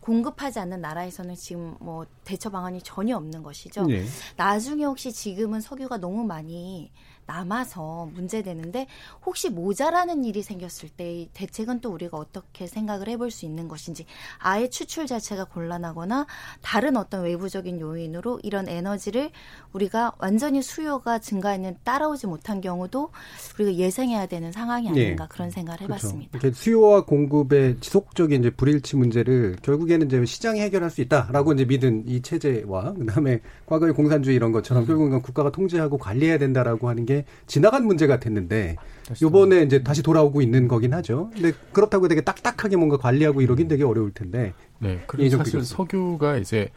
[0.00, 3.86] 공급하지 않는 나라에서는 지금 뭐 대처 방안이 전혀 없는 것이죠.
[3.90, 4.04] 예.
[4.36, 6.92] 나중에 혹시 지금은 석유가 너무 많이
[7.26, 8.86] 남아서 문제되는데
[9.24, 14.06] 혹시 모자라는 일이 생겼을 때이 대책은 또 우리가 어떻게 생각을 해볼 수 있는 것인지
[14.38, 16.26] 아예 추출 자체가 곤란하거나
[16.62, 19.30] 다른 어떤 외부적인 요인으로 이런 에너지를
[19.72, 23.10] 우리가 완전히 수요가 증가했는 따라오지 못한 경우도
[23.58, 25.28] 우리가 예상해야 되는 상황이 아닌가 예.
[25.28, 25.92] 그런 생각을 그렇죠.
[25.94, 26.38] 해봤습니다.
[26.38, 32.04] 이렇게 수요와 공급의 지속적인 이제 불일치 문제를 결국에는 이제 시장이 해결할 수 있다라고 이제 믿은
[32.06, 37.13] 이 체제와 그다음에 과거의 공산주의 이런 것처럼 결국은 국가가 통제하고 관리해야 된다라고 하는 게
[37.46, 38.76] 지나간 문제가 됐는데
[39.22, 41.30] 요번에 이제 다시 돌아오고 있는 거긴 하죠.
[41.34, 44.52] 근데 그렇다고 되게 딱딱하게 뭔가 관리하고 이러긴 되게 어려울 텐데.
[44.78, 45.02] 네.
[45.06, 45.74] 그리고 사실 교수.
[45.74, 46.70] 석유가 이제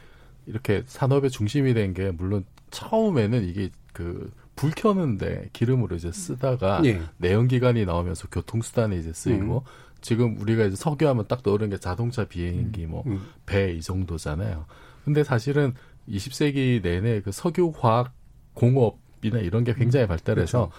[0.46, 7.00] 이렇게 산업의 중심이 된 게 물론 처음에는 이게 그 불 켜는데 기름으로 이제 쓰다가 예.
[7.18, 9.64] 내연기관이 나오면서 교통수단에 이제 쓰이고
[10.02, 13.22] 지금 우리가 이제 석유하면 딱 떠오르는 게 자동차 비행기 뭐 음.
[13.46, 14.66] 배이 정도잖아요.
[15.06, 15.76] 근데 사실은
[16.10, 18.12] 20세기 내내 그 석유화학
[18.56, 20.72] 공업 이나 이런 게 굉장히 발달해서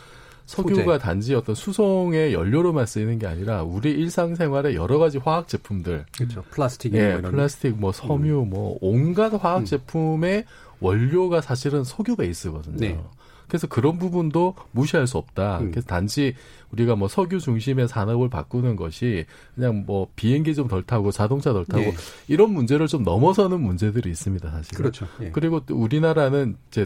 [0.46, 0.98] 석유가 소재.
[0.98, 6.42] 단지 어떤 수송의 연료로만 쓰이는 게 아니라 우리 일상생활의 여러 가지 화학 제품들 그렇죠.
[6.50, 7.22] 플라스틱 예, 음.
[7.22, 10.44] 플라스틱, 뭐 섬유, 뭐 온갖 화학 제품의
[10.80, 12.76] 원료가 사실은 석유 베이스거든요.
[12.78, 12.98] 네.
[13.46, 15.60] 그래서 그런 부분도 무시할 수 없다.
[15.60, 15.70] 음.
[15.70, 16.34] 그래서 단지
[16.70, 19.24] 우리가 뭐 석유 중심의 산업을 바꾸는 것이
[19.54, 21.94] 그냥 뭐 비행기 좀 덜 타고 자동차 덜 타고 네.
[22.28, 24.76] 이런 문제를 좀 넘어서는 문제들이 있습니다, 사실.
[24.76, 25.06] 그렇죠.
[25.22, 25.30] 예.
[25.30, 26.84] 그리고 또 우리나라는 이제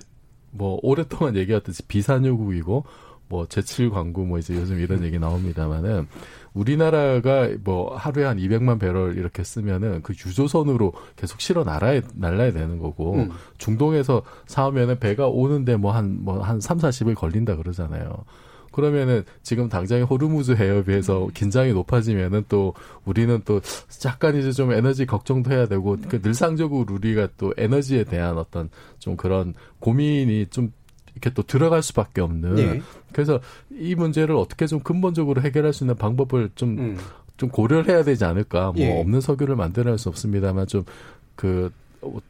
[0.53, 2.85] 뭐 오랫동안 얘기했듯이 비산유국이고
[3.29, 6.07] 뭐 제칠 광구 뭐 이제 요즘 이런 얘기 나옵니다만은
[6.53, 12.79] 우리나라가 뭐 하루에 한 200만 배럴 이렇게 쓰면은 그 유조선으로 계속 실어 날아야 날라야 되는
[12.79, 13.31] 거고 음.
[13.57, 18.25] 중동에서 사오면은 배가 오는데 뭐 한 뭐한 3, 40일 걸린다 그러잖아요.
[18.73, 23.61] 그러면은 지금 당장에 호르무즈 해협에서 긴장이 높아지면은 또 우리는 또
[24.05, 29.17] 약간 이제 좀 에너지 걱정도 해야 되고 그 늘상적으로 우리가 또 에너지에 대한 어떤 좀
[29.17, 30.73] 그런 고민이 좀
[31.13, 32.83] 이렇게 또 들어갈 수밖에 없는 예.
[33.13, 36.99] 그래서 이 문제를 어떻게 좀 근본적으로 해결할 수 있는 방법을 좀 음.
[37.37, 38.73] 좀 고려를 해야 되지 않을까.
[38.73, 39.01] 뭐 예.
[39.01, 41.71] 없는 석유를 만들어낼 수 없습니다만 좀그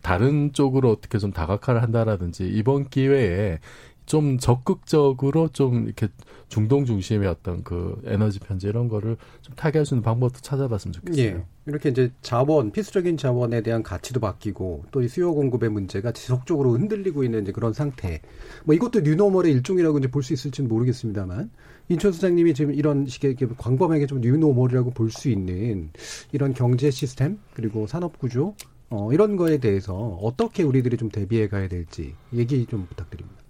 [0.01, 3.59] 다른 쪽으로 어떻게 좀 다각화를 한다라든지 이번 기회에
[4.07, 6.09] 좀 적극적으로 좀 이렇게
[6.53, 11.25] 중동 중심의 어떤 그 에너지 편제 이런 거를 좀 타개할 수 있는 방법도 찾아봤으면 좋겠어요.
[11.25, 11.43] 예.
[11.65, 17.25] 이렇게 이제 자원, 필수적인 자원에 대한 가치도 바뀌고 또 이 수요 공급의 문제가 지속적으로 흔들리고
[17.25, 18.21] 있는 이제 그런 상태.
[18.67, 21.51] 뭐 이것도 뉴노멀의 일종이라고 이제 볼 수 있을지는 모르겠습니다만
[21.89, 25.89] 인천 수장님이 지금 이런 식의 광범하게 좀 뉴노멀이라고 볼 수 있는
[26.33, 28.55] 이런 경제 시스템 그리고 산업 구조
[28.91, 33.42] 어, 이런 거에 대해서 어떻게 우리들이 좀 대비해 가야 될지 얘기 좀 부탁드립니다.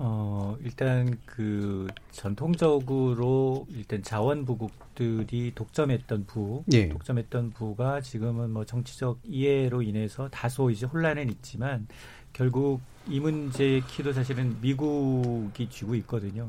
[0.00, 6.88] 어, 일단 그 전통적으로 일단 자원부국들이 독점했던 부, 예.
[6.88, 11.88] 독점했던 부가 지금은 뭐 정치적 이해로 인해서 다소 이제 혼란은 있지만
[12.32, 16.48] 결국 이 문제의 키도 사실은 미국이 쥐고 있거든요.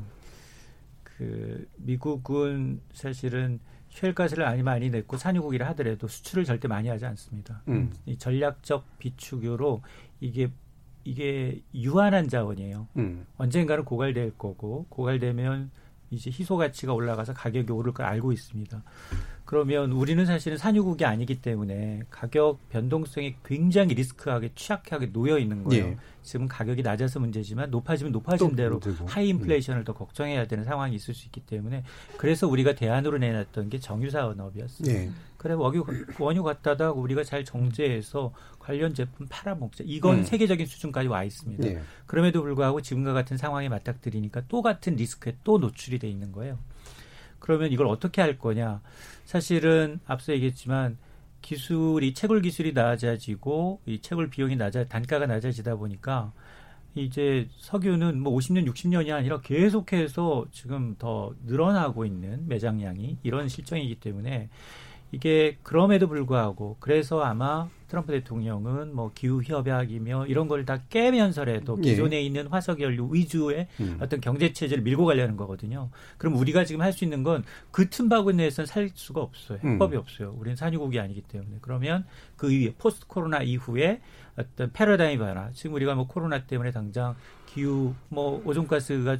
[1.02, 7.62] 그 미국은 사실은 쉘가스를 많이 많이 냈고 산유국이라 하더라도 수출을 절대 많이 하지 않습니다.
[7.66, 7.92] 음.
[8.06, 9.82] 이 전략적 비축유로
[10.20, 10.50] 이게
[11.10, 12.86] 이게 유한한 자원이에요.
[12.96, 13.26] 음.
[13.36, 15.72] 언젠가는 고갈될 거고 고갈되면
[16.10, 18.80] 이제 희소 가치가 올라가서 가격이 오를 걸 알고 있습니다.
[19.50, 25.86] 그러면 우리는 사실은 산유국이 아니기 때문에 가격 변동성이 굉장히 리스크하게 취약하게 놓여 있는 거예요.
[25.86, 25.96] 예.
[26.22, 29.08] 지금 가격이 낮아서 문제지만 높아지면 높아진 대로 문제고.
[29.08, 29.84] high 인플레이션을 음.
[29.84, 31.82] 더 걱정해야 되는 상황이 있을 수 있기 때문에
[32.16, 34.88] 그래서 우리가 대안으로 내놨던 게 정유사업이었어요.
[34.88, 35.10] 예.
[35.36, 35.84] 그래 원유
[36.20, 39.82] 원유 갖다가 우리가 잘 정제해서 관련 제품 팔아먹자.
[39.84, 40.24] 이건 음.
[40.24, 41.66] 세계적인 수준까지 와 있습니다.
[41.66, 41.80] 예.
[42.06, 46.56] 그럼에도 불구하고 지금과 같은 상황에 맞닥뜨리니까 또 같은 리스크에 또 노출이 돼 있는 거예요.
[47.40, 48.80] 그러면 이걸 어떻게 할 거냐?
[49.30, 50.98] 사실은 앞서 얘기했지만
[51.40, 56.32] 기술이 채굴 기술이 낮아지고 이 채굴 비용이 낮아 단가가 낮아지다 보니까
[56.96, 64.48] 이제 석유는 뭐 50년, 60년이 아니라 계속해서 지금 더 늘어나고 있는 매장량이 이런 실정이기 때문에
[65.12, 71.90] 이게 그럼에도 불구하고 그래서 아마 트럼프 대통령은 뭐 기후 협약이며 이런 걸 다 깨면서라도 예.
[71.90, 72.20] 기존에 예.
[72.22, 73.98] 있는 화석 연료 위주의 음.
[74.00, 75.90] 어떤 경제 체제를 밀고 가려는 거거든요.
[76.16, 77.42] 그럼 우리가 지금 할 수 있는 건
[77.72, 79.58] 그 틈바구니에서는 살 수가 없어요.
[79.64, 79.74] 음.
[79.74, 80.00] 해법이 음.
[80.00, 80.34] 없어요.
[80.38, 81.56] 우리는 산유국이 아니기 때문에.
[81.60, 82.04] 그러면
[82.36, 84.00] 그 이후에 포스트 코로나 이후에
[84.36, 85.50] 어떤 패러다임 변화.
[85.52, 89.18] 지금 우리가 뭐 코로나 때문에 당장 기후 뭐 오존가스가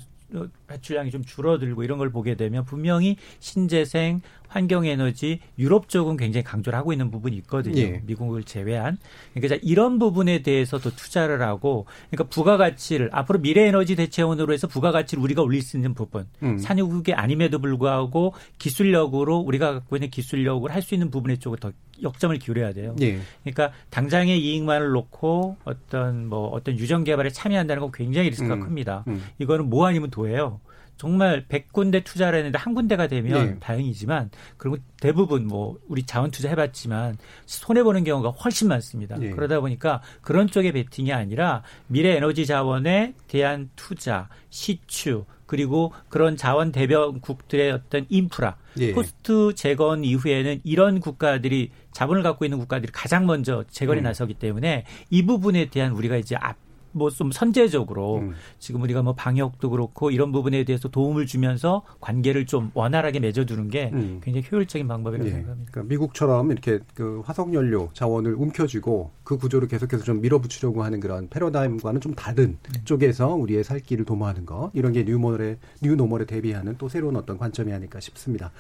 [0.69, 4.21] 배출량이 좀 줄어들고 이런 걸 보게 되면 분명히 신재생,
[4.51, 7.81] 환경 에너지, 유럽 쪽은 굉장히 강조를 하고 있는 부분이 있거든요.
[7.81, 8.03] 예.
[8.05, 8.99] 미국을 제외한.
[9.33, 15.43] 그러니까 이런 부분에 대해서도 투자를 하고, 그러니까 부가가치를 앞으로 미래 에너지 대체원으로 해서 부가가치를 우리가
[15.43, 16.59] 올릴 수 있는 부분, 음.
[16.59, 21.73] 산유국이 아님에도 불구하고 기술력으로 우리가 갖고 있는 기술력을 할 수 있는 부분의 쪽을 더
[22.03, 22.97] 역점을 기울여야 돼요.
[23.03, 23.21] 예.
[23.45, 28.61] 그러니까 당장의 이익만을 놓고 어떤 뭐 어떤 유전 개발에 참여한다는 건 굉장히 리스크가 음.
[28.61, 29.05] 큽니다.
[29.09, 29.23] 음.
[29.39, 30.59] 이거는 뭐 아니면 도예요.
[31.01, 33.57] 정말 100군데 투자를 했는데 한 군데가 되면 네.
[33.59, 34.29] 다행이지만
[34.59, 39.17] 그리고 대부분 뭐 우리 자원 투자 해봤지만 손해 보는 경우가 훨씬 많습니다.
[39.17, 39.31] 네.
[39.31, 46.71] 그러다 보니까 그런 쪽의 베팅이 아니라 미래 에너지 자원에 대한 투자, 시추 그리고 그런 자원
[46.71, 48.93] 대변국들의 어떤 인프라 예.
[48.93, 54.05] 코스트 재건 이후에는 이런 국가들이 자본을 갖고 있는 국가들이 가장 먼저 재건에 음.
[54.05, 56.59] 나서기 때문에 이 부분에 대한 우리가 이제 앞
[56.93, 58.33] 뭐 좀 선제적으로 음.
[58.59, 63.91] 지금 우리가 뭐 방역도 그렇고 이런 부분에 대해서 도움을 주면서 관계를 좀 원활하게 맺어두는 게
[63.93, 64.21] 음.
[64.23, 65.33] 굉장히 효율적인 방법이라고 예.
[65.35, 65.71] 생각합니다.
[65.71, 71.29] 그러니까 미국처럼 이렇게 그 화석 연료 자원을 움켜쥐고 그 구조를 계속해서 좀 밀어붙이려고 하는 그런
[71.29, 72.81] 패러다임과는 좀 다른 음.
[72.85, 77.73] 쪽에서 우리의 살 길을 도모하는 것 이런 게 뉴모델에 뉴노멀에 대비하는 또 새로운 어떤 관점이
[77.73, 78.51] 아닐까 싶습니다.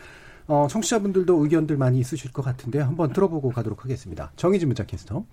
[0.47, 4.33] 어, 청취자분들도 의견들 많이 있으실 것 같은데 한번 들어보고 가도록 하겠습니다.
[4.37, 5.24] 정희진 문자 캐스터.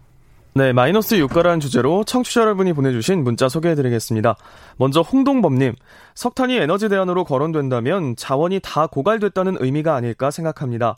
[0.53, 4.35] 네, 마이너스 유가라는 주제로 청취자 여러분이 보내주신 문자 소개해드리겠습니다.
[4.77, 5.75] 먼저 홍동범님,
[6.15, 10.95] 석탄이 에너지 대안으로 거론된다면 자원이 다 고갈됐다는 의미가 아닐까 생각합니다.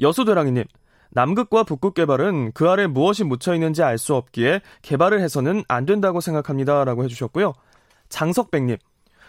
[0.00, 0.64] 여수대랑이님,
[1.10, 6.20] 남극과 북극 개발은 그 아래 무엇이 묻혀 있는지 알 수 없기에 개발을 해서는 안 된다고
[6.20, 6.84] 생각합니다.
[6.84, 7.52] 라고 해주셨고요.
[8.10, 8.76] 장석백님,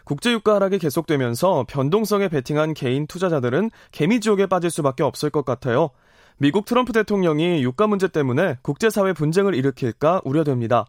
[0.04, 5.90] 국제유가 하락이 계속되면서 변동성에 베팅한 개인 투자자들은 개미지옥에 빠질 수밖에 없을 것 같아요.
[6.38, 10.86] 미국 트럼프 대통령이 유가 문제 때문에 국제사회 분쟁을 일으킬까 우려됩니다.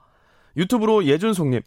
[0.57, 1.61] 유튜브로 예준송님,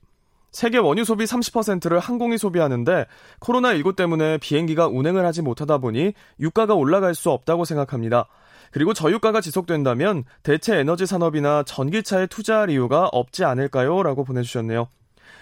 [0.52, 3.06] 세계 원유 소비 30%를 항공이 소비하는데
[3.40, 8.28] 코로나19 때문에 비행기가 운행을 하지 못하다 보니 유가가 올라갈 수 없다고 생각합니다.
[8.72, 14.04] 그리고 저유가가 지속된다면 대체 에너지 산업이나 전기차에 투자할 이유가 없지 않을까요?
[14.04, 14.90] 라고 보내주셨네요.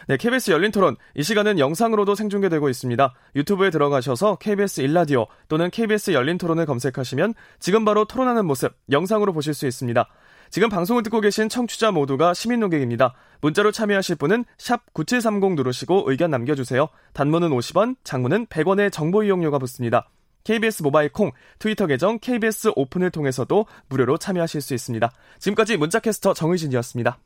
[0.08, 0.96] 네, KBS 열린 토론.
[1.16, 3.14] 이 시간은 영상으로도 생중계되고 있습니다.
[3.36, 9.54] 유튜브에 들어가셔서 KBS 일라디오 또는 KBS 열린 토론을 검색하시면 지금 바로 토론하는 모습 영상으로 보실
[9.54, 10.08] 수 있습니다.
[10.50, 13.16] 지금 방송을 듣고 계신 청취자 모두가 시민 농객입니다.
[13.42, 16.88] 문자로 참여하실 분은 샵9730 누르시고 의견 남겨주세요.
[17.12, 20.10] 단문은 50원, 장문은 100원의 정보 이용료가 붙습니다.
[20.46, 25.12] KBS 모바일 콩, 트위터 계정 KBS 오픈을 통해서도 무료로 참여하실 수 있습니다.
[25.40, 27.20] 지금까지 문자캐스터 정의진이었습니다.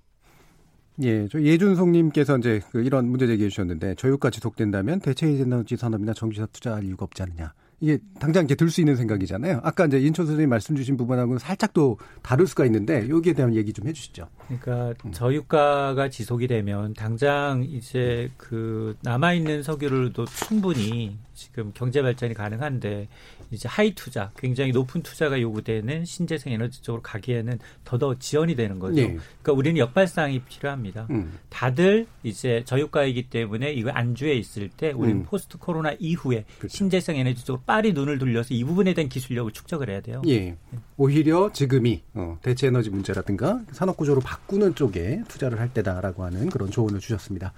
[1.04, 6.46] 예, 저 예준송님께서 이제 그 이런 문제 제기해 주셨는데 저유가 지속된다면 대체 에너지 산업이나 전기사
[6.48, 7.54] 투자할 이유가 없지 않느냐.
[7.80, 9.60] 이게 당장 이렇게 들 수 있는 생각이잖아요.
[9.64, 13.74] 아까 이제 인철 선생님 말씀 주신 부분하고는 살짝 또 다를 수가 있는데 여기에 대한 얘기
[13.74, 14.28] 좀 해주시죠.
[14.48, 23.08] 그러니까 저유가가 지속이 되면 당장 이제 그 남아 있는 석유로도 충분히 지금 경제 발전이 가능한데
[23.52, 28.96] 이제 high 투자, 굉장히 높은 투자가 요구되는 신재생 에너지 쪽으로 가기에는 더더 지연이 되는 거죠.
[28.96, 29.08] 네.
[29.42, 31.08] 그러니까 우리는 역발상이 필요합니다.
[31.12, 31.38] 음.
[31.50, 35.26] 다들 이제 저유가이기 때문에 이거 안주해 있을 때 우리는 음.
[35.26, 36.76] 포스트 코로나 이후에 그렇죠.
[36.76, 40.22] 신재생 에너지 쪽으로 빨리 눈을 돌려서 이 부분에 대한 기술력을 축적을 해야 돼요.
[40.28, 40.56] 예.
[40.98, 46.72] 오히려 지금이 어, 대체 에너지 문제라든가 산업 구조로 바꾸는 쪽에 투자를 할 때다라고 하는 그런
[46.72, 47.54] 조언을 주셨습니다.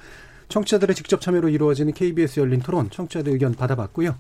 [0.49, 4.15] 청취자들의 직접 참여로 이루어지는 KBS 열린 토론 청취자들 의견 받아봤고요.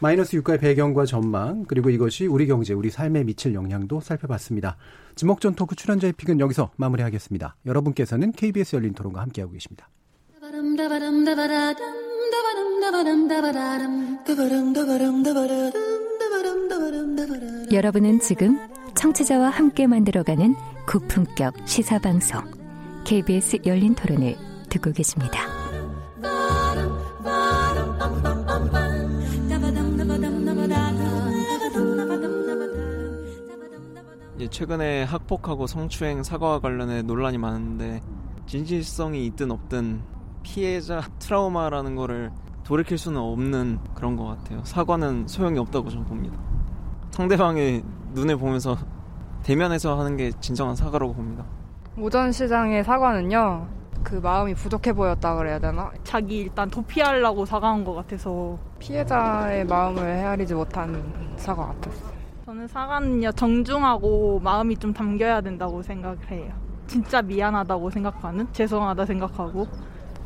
[0.00, 4.76] 마이너스 유가의 배경과 전망 그리고 이것이 우리 경제, 우리 삶에 미칠 영향도 살펴봤습니다.
[5.16, 7.56] 지목전 토크 출연자의 픽은 여기서 마무리하겠습니다.
[7.66, 9.88] 여러분께서는 KBS 열린 토론과 함께하고 계십니다.
[17.72, 18.58] 여러분은 지금
[18.94, 20.54] 청취자와 함께 만들어가는
[20.86, 22.42] 고품격 시사방송
[23.04, 24.36] KBS 열린 토론을
[24.70, 25.57] 듣고 계십니다.
[34.46, 38.00] 최근에 학폭하고 성추행 사과와 관련해 논란이 많은데
[38.46, 40.00] 진실성이 있든 없든
[40.42, 42.30] 피해자 트라우마라는 거를
[42.62, 44.62] 돌이킬 수는 없는 그런 것 같아요.
[44.64, 46.38] 사과는 소용이 없다고 저는 봅니다.
[47.10, 47.82] 상대방의
[48.12, 48.76] 눈을 보면서
[49.42, 51.44] 대면해서 하는 게 진정한 사과라고 봅니다.
[51.98, 53.66] 오전 시장의 사과는요,
[54.02, 55.90] 그 마음이 부족해 보였다 그래야 되나?
[56.04, 62.17] 자기 일단 도피하려고 사과한 것 같아서 피해자의 마음을 헤아리지 못한 사과 같았어요.
[62.58, 66.52] 저는 사과는요 정중하고 마음이 좀 담겨야 된다고 생각을 해요.
[66.88, 69.68] 진짜 미안하다고 생각하는 죄송하다 생각하고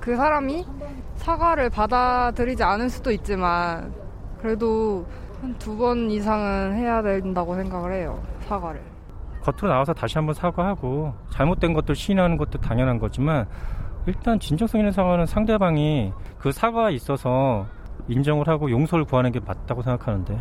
[0.01, 0.65] 그 사람이
[1.17, 3.93] 사과를 받아들이지 않을 수도 있지만
[4.41, 5.05] 그래도
[5.43, 8.81] 한 두 번 이상은 해야 된다고 생각을 해요 사과를.
[9.43, 13.47] 겉으로 나와서 다시 한번 사과하고 잘못된 것들 시인하는 것도 당연한 거지만
[14.07, 17.67] 일단 진정성 있는 사과는 상대방이 그 사과에 있어서
[18.09, 20.39] 인정을 하고 용서를 구하는 게 맞다고 생각하는데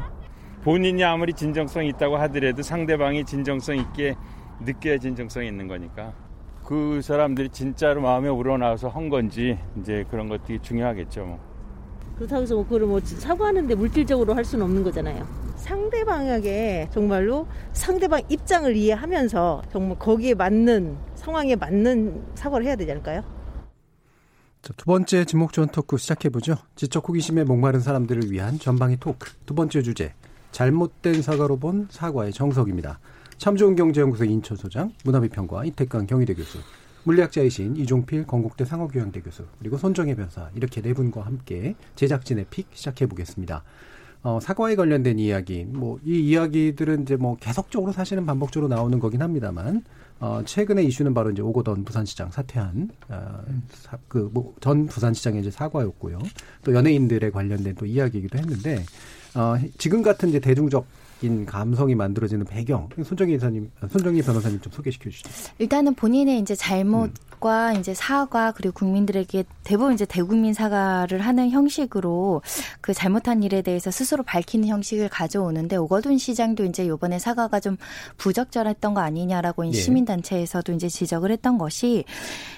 [0.63, 4.15] 본인이 아무리 진정성이 있다고 하더라도 상대방이 진정성 있게
[4.63, 6.13] 느껴야 진정성이 있는 거니까
[6.63, 11.25] 그 사람들이 진짜로 마음에 우러나와서 한 건지 이제 그런 것들이 중요하겠죠.
[11.25, 11.39] 뭐.
[12.15, 15.27] 그렇다고 해서 뭐 그걸 뭐 사과하는데 물질적으로 할 수는 없는 거잖아요.
[15.55, 23.23] 상대방에게 정말로 상대방 입장을 이해하면서 정말 거기에 맞는 상황에 맞는 사과를 해야 되지 않을까요?
[24.61, 26.55] 자, 두 번째 지목전 토크 시작해보죠.
[26.75, 29.31] 지적 호기심에 목마른 사람들을 위한 전방위 토크.
[29.45, 30.13] 두 번째 주제.
[30.51, 32.99] 잘못된 사과로 본 사과의 정석입니다.
[33.37, 36.59] 참 좋은 경제연구소 이인철 소장, 문화비평가 이택광 경희대 교수,
[37.03, 43.07] 물리학자이신 이종필 건국대 상허교양대 교수, 그리고 손정혜 변호사 이렇게 네 분과 함께 제작진의 pick 시작해
[43.07, 43.63] 보겠습니다.
[44.23, 49.83] 어, 사과에 관련된 이야기, 뭐 이 이야기들은 이제 뭐 계속적으로 사실은 반복적으로 나오는 거긴 합니다만
[50.19, 53.43] 어, 최근의 이슈는 바로 이제 오고던 부산시장 사퇴한 어,
[54.07, 56.19] 그뭐 전 부산시장의 이제 사과였고요.
[56.63, 58.83] 또 연예인들에 관련된 또 이야기이기도 했는데
[59.35, 60.85] 어, 지금 같은 이제 대중적
[61.23, 65.29] 인 감성이 만들어지는 배경 손정희 이사님 손정희 변호사님 좀 소개시켜 주시죠.
[65.59, 67.11] 일단은 본인의 이제 잘못
[67.41, 67.79] 과 음.
[67.79, 72.41] 이제 사과 그리고 국민들에게 대부분 이제 대국민 사과를 하는 형식으로
[72.79, 77.77] 그 잘못한 일에 대해서 스스로 밝히는 형식을 가져오는데 오거돈 시장도 이제 요번에 사과가 좀
[78.17, 79.71] 부적절했던 거 아니냐라고 예.
[79.71, 82.05] 시민 단체에서도 이제 지적을 했던 것이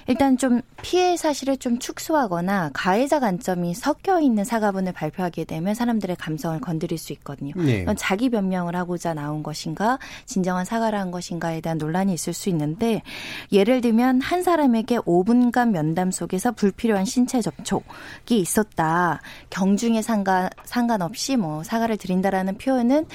[0.07, 6.59] 일단 좀 피해 사실을 좀 축소하거나 가해자 관점이 섞여 있는 사과문을 발표하게 되면 사람들의 감성을
[6.59, 7.53] 건드릴 수 있거든요.
[7.55, 7.86] 네.
[7.97, 13.01] 자기 변명 변명을 하고자 나온 것인가 진정한 사과를 한 것인가에 대한 논란이 있을 수 있는데
[13.51, 17.84] 예를 들면 한 사람 에게 5분간 면담 속에서 불필요한 신체 접촉이
[18.32, 19.21] 있었다.
[19.49, 23.05] 경중에 상관 상관없이 뭐 사과를 드린다라는 표현은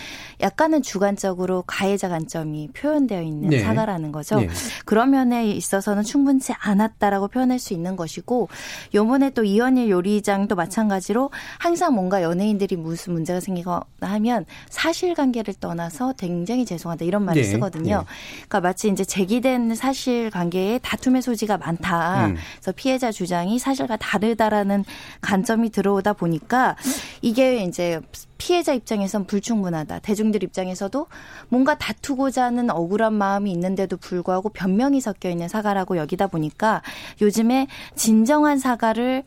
[0.40, 3.60] 약간은 주관적으로 가해자 관점이 표현되어 있는 네.
[3.60, 4.40] 사과라는 거죠.
[4.40, 4.48] 네.
[4.84, 8.48] 그런 면에 있어서는 충분치 않았다라고 표현할 수 있는 것이고
[8.94, 16.14] 요번에 또 이현일 요리장도 마찬가지로 항상 뭔가 연예인들이 무슨 문제가 생기거나 하면 사실관 사실관계를 떠나서
[16.16, 17.48] 굉장히 죄송하다 이런 말을 네.
[17.48, 17.98] 쓰거든요.
[17.98, 18.04] 네.
[18.48, 22.26] 그러니까 마치 이제 제기된 사실관계에 다툼의 소지가 많다.
[22.26, 22.36] 음.
[22.56, 24.84] 그래서 피해자 주장이 사실과 다르다라는
[25.20, 26.76] 관점이 들어오다 보니까
[27.22, 28.00] 이게 이제
[28.36, 30.00] 피해자 입장에선 불충분하다.
[30.00, 31.06] 대중들 입장에서도
[31.48, 36.82] 뭔가 다투고자 하는 억울한 마음이 있는데도 불구하고 변명이 섞여 있는 사과라고 여기다 보니까
[37.20, 39.24] 요즘에 진정한 사과를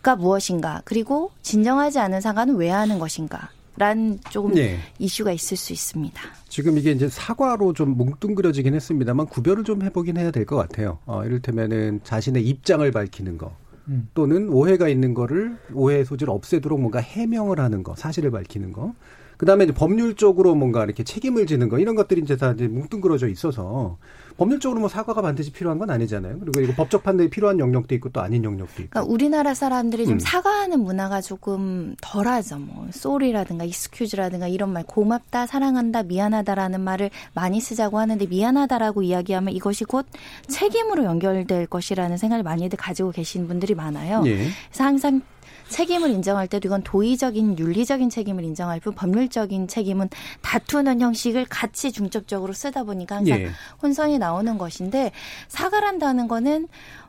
[0.00, 4.78] 가 무엇인가 그리고 진정하지 않은 사과는 왜 하는 것인가 란 조금 네.
[4.98, 6.20] 이슈가 있을 수 있습니다.
[6.48, 10.98] 지금 이게 이제 사과로 좀 뭉뚱그려지긴 했습니다만 구별을 좀 해보긴 해야 될 것 같아요.
[11.06, 13.54] 어, 이를테면은 자신의 입장을 밝히는 거.
[13.88, 14.08] 음.
[14.14, 18.94] 또는 오해가 있는 거를 오해 소지를 없애도록 뭔가 해명을 하는 거, 사실을 밝히는 거.
[19.36, 23.96] 그다음에 이제 법률적으로 뭔가 이렇게 책임을 지는 거 이런 것들이 이제 다 이제 뭉뚱그려져 있어서
[24.38, 26.38] 법률적으로 뭐 사과가 반드시 필요한 건 아니잖아요.
[26.38, 28.90] 그리고 이거 법적 판단이 필요한 영역도 있고 또 아닌 영역도 있고.
[28.90, 30.18] 그러니까 우리나라 사람들이 좀 음.
[30.20, 32.58] 사과하는 문화가 조금 덜하죠.
[32.60, 39.84] 뭐 쏘리라든가 익스큐즈라든가 이런 말 고맙다, 사랑한다, 미안하다라는 말을 많이 쓰자고 하는데 미안하다라고 이야기하면 이것이
[39.84, 40.06] 곧
[40.46, 44.22] 책임으로 연결될 것이라는 생각을 많이들 가지고 계신 분들이 많아요.
[44.26, 44.36] 예.
[44.36, 45.20] 그래서 항상
[45.68, 50.08] 책임을 인정할 때도 이건 도의적인 윤리적인 책임을 인정할 뿐 법률적인 책임은
[50.42, 53.50] 다투는 형식을 같이 중첩적으로 쓰다 보니까 항상 예.
[53.82, 55.12] 혼선이 나오는 것인데
[55.48, 56.68] 사과란다는 거는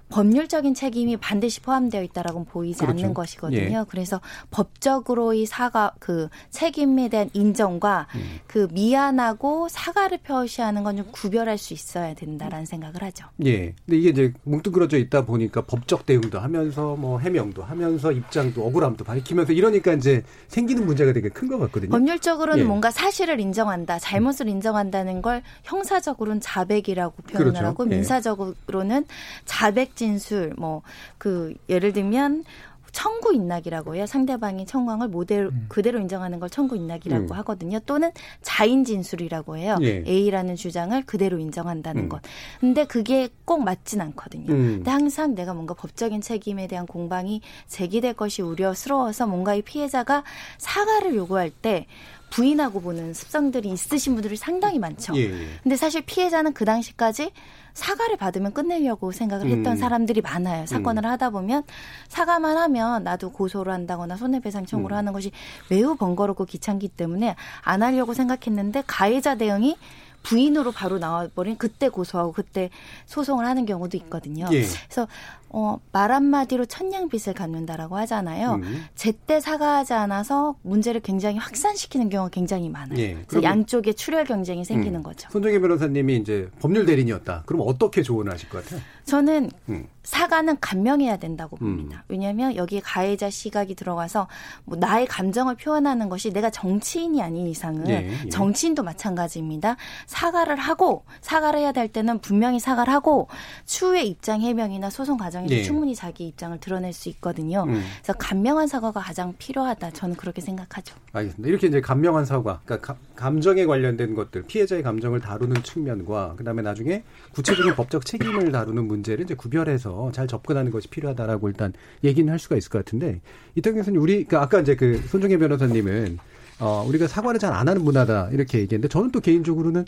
[0.09, 2.99] 법률적인 책임이 반드시 포함되어 있다라고 보이지 그렇죠.
[2.99, 3.79] 않는 것이거든요.
[3.79, 3.85] 예.
[3.89, 4.19] 그래서
[4.51, 8.39] 법적으로의 사과 그 책임에 대한 인정과 음.
[8.47, 13.25] 그 미안하고 사과를 표시하는 건 좀 구별할 수 있어야 된다라는 생각을 하죠.
[13.45, 13.73] 예.
[13.85, 19.53] 근데 이게 이제 뭉뚱그려져 있다 보니까 법적 대응도 하면서 뭐 해명도 하면서 입장도 억울함도 밝히면서
[19.53, 21.91] 이러니까 이제 생기는 문제가 되게 큰 것 같거든요.
[21.91, 22.67] 법률적으로는 예.
[22.67, 27.65] 뭔가 사실을 인정한다, 잘못을 인정한다는 걸 형사적으로는 자백이라고 표현을 그렇죠.
[27.67, 27.95] 하고 예.
[27.95, 29.05] 민사적으로는
[29.45, 30.81] 자백 진술 뭐
[31.17, 32.43] 그 예를 들면
[32.91, 34.07] 청구 인낙이라고 해요.
[34.07, 35.65] 상대방이 청구한 모델 음.
[35.69, 37.31] 그대로 인정하는 걸 청구 인낙이라고 음.
[37.37, 37.79] 하거든요.
[37.85, 39.77] 또는 자인 진술이라고 해요.
[39.81, 40.03] 예.
[40.07, 42.09] A라는 주장을 그대로 인정한다는 음.
[42.09, 42.19] 것.
[42.59, 44.51] 근데 그게 꼭 맞진 않거든요.
[44.51, 44.75] 음.
[44.77, 50.23] 근데 항상 내가 뭔가 법적인 책임에 대한 공방이 제기될 것이 우려스러워서 뭔가 이 피해자가
[50.57, 51.85] 사과를 요구할 때
[52.31, 55.15] 부인하고 보는 습성들이 있으신 분들이 상당히 많죠.
[55.15, 55.31] 예.
[55.61, 57.31] 근데 사실 피해자는 그 당시까지
[57.79, 59.77] 사과를 받으면 끝내려고 생각을 했던 음.
[59.77, 60.65] 사람들이 많아요.
[60.65, 61.09] 사건을 음.
[61.09, 61.63] 하다 보면
[62.09, 64.97] 사과만 하면 나도 고소를 한다거나 손해배상 청구를 음.
[64.97, 65.31] 하는 것이
[65.69, 69.77] 매우 번거롭고 귀찮기 때문에 안 하려고 생각했는데 가해자 대응이
[70.23, 72.69] 부인으로 바로 나와버린 그때 고소하고 그때
[73.05, 74.45] 소송을 하는 경우도 있거든요.
[74.51, 74.63] 예.
[74.87, 75.07] 그래서
[75.51, 78.59] 어, 말 한마디로 천냥빚을 갚는다라고 하잖아요.
[78.61, 78.85] 음.
[78.95, 82.99] 제때 사과하지 않아서 문제를 굉장히 확산시키는 경우가 굉장히 많아요.
[82.99, 83.17] 예.
[83.27, 85.03] 그래서 양쪽의 출혈 경쟁이 생기는 음.
[85.03, 85.27] 거죠.
[85.31, 87.43] 손정혜 변호사님이 이제 법률 대리인이었다.
[87.47, 88.81] 그럼 어떻게 조언을 하실 것 같아요?
[89.05, 89.87] 저는 음.
[90.09, 91.77] 사과는 감명해야 된다고 음.
[91.77, 92.03] 봅니다.
[92.07, 94.27] 왜냐하면 여기에 가해자 시각이 들어가서
[94.65, 98.29] 뭐 나의 감정을 표현하는 것이 내가 정치인이 아닌 이상은 예, 예.
[98.29, 99.75] 정치인도 마찬가지입니다.
[100.07, 103.27] 사과를 하고 사과를 해야 될 때는 분명히 사과를 하고
[103.65, 105.61] 추후에 입장 해명이나 소송 과정에서 예.
[105.61, 107.65] 충분히 자기 입장을 드러낼 수 있거든요.
[107.67, 107.79] 음.
[108.01, 109.91] 그래서 감명한 사과가 가장 필요하다.
[109.91, 110.95] 저는 그렇게 생각하죠.
[111.13, 111.47] 알겠습니다.
[111.47, 117.03] 이렇게 이제 감명한 사과, 그러니까 감정에 관련된 것들, 피해자의 감정을 다루는 측면과 그다음에 나중에
[117.35, 121.73] 구체적인 법적 책임을 다루는 문제를 이제 구별해서 잘 접근하는 것이 필요하다라고 일단
[122.03, 123.21] 얘기는 할 수가 있을 것 같은데
[123.55, 126.17] 이태경 교수님 우리 그러니까 아까 이제 그 손정혜 변호사님은
[126.61, 129.85] 어 우리가 사과를 잘 안 하는 문화다 이렇게 얘기했는데 저는 또 개인적으로는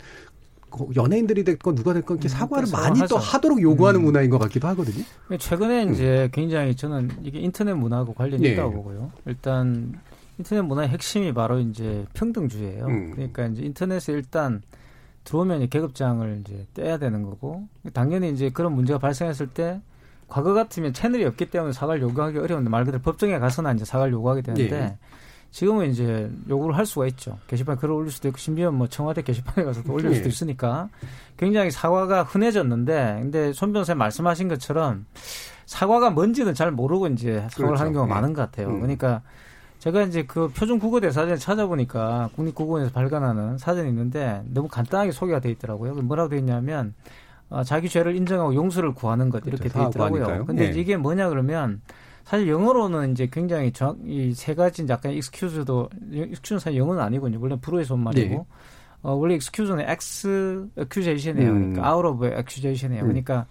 [0.96, 4.04] 연예인들이 됐건 누가 됐건 이렇게 음, 사과를 음, 많이 또 하도록 요구하는 음.
[4.04, 5.04] 문화인 것 같기도 하거든요.
[5.38, 5.92] 최근에 음.
[5.92, 8.52] 이제 굉장히 저는 이게 인터넷 문화하고 관련이 네.
[8.52, 9.12] 있다고 보고요.
[9.26, 10.00] 일단
[10.38, 12.86] 인터넷 문화의 핵심이 바로 이제 평등주의예요.
[12.86, 13.10] 음.
[13.12, 14.62] 그러니까 이제 인터넷에 일단
[15.24, 19.80] 들어오면 계급장을 이제 떼야 되는 거고 당연히 이제 그런 문제가 발생했을 때
[20.32, 24.40] 과거 같으면 채널이 없기 때문에 사과를 요구하기 어려운데 말 그대로 법정에 가서는 이제 사과를 요구하게
[24.40, 24.98] 되는데 네.
[25.50, 27.38] 지금은 이제 요구를 할 수가 있죠.
[27.48, 30.28] 게시판에 글을 올릴 수도 있고 심지어 뭐 청와대 게시판에 가서 도 올릴 수도 네.
[30.30, 30.88] 있으니까
[31.36, 35.04] 굉장히 사과가 흔해졌는데 근데 손 변호사님 말씀하신 것처럼
[35.66, 37.80] 사과가 뭔지는 잘 모르고 이제 사과를 그렇죠.
[37.80, 38.20] 하는 경우가 네.
[38.20, 38.68] 많은 것 같아요.
[38.68, 38.80] 음.
[38.80, 39.20] 그러니까
[39.80, 45.50] 제가 이제 그 표준 국어 대사전을 찾아보니까 국립국어원에서 발간하는 사전이 있는데 너무 간단하게 소개가 돼
[45.50, 45.92] 있더라고요.
[45.92, 47.02] 뭐라고 돼 있냐면 어,
[47.64, 49.78] 자기 죄를 인정하고 용서를 구하는 것 이렇게 그렇죠.
[49.78, 50.46] 돼 있더라고요.
[50.46, 50.80] 근데 네.
[50.80, 51.80] 이게 뭐냐 그러면
[52.24, 57.38] 사실 영어로는 이제 굉장히 정확 이세 가지 약간 excuse도 excuse는 사실 영어는 아니군요.
[57.38, 58.34] 물론 불어에서 온 말이고.
[58.34, 58.44] 네.
[59.02, 61.50] 어, 원래 excuse는 ex accusation이에요.
[61.50, 61.58] 음.
[61.72, 63.02] 그러니까 out of accusation이에요.
[63.02, 63.46] 그러니까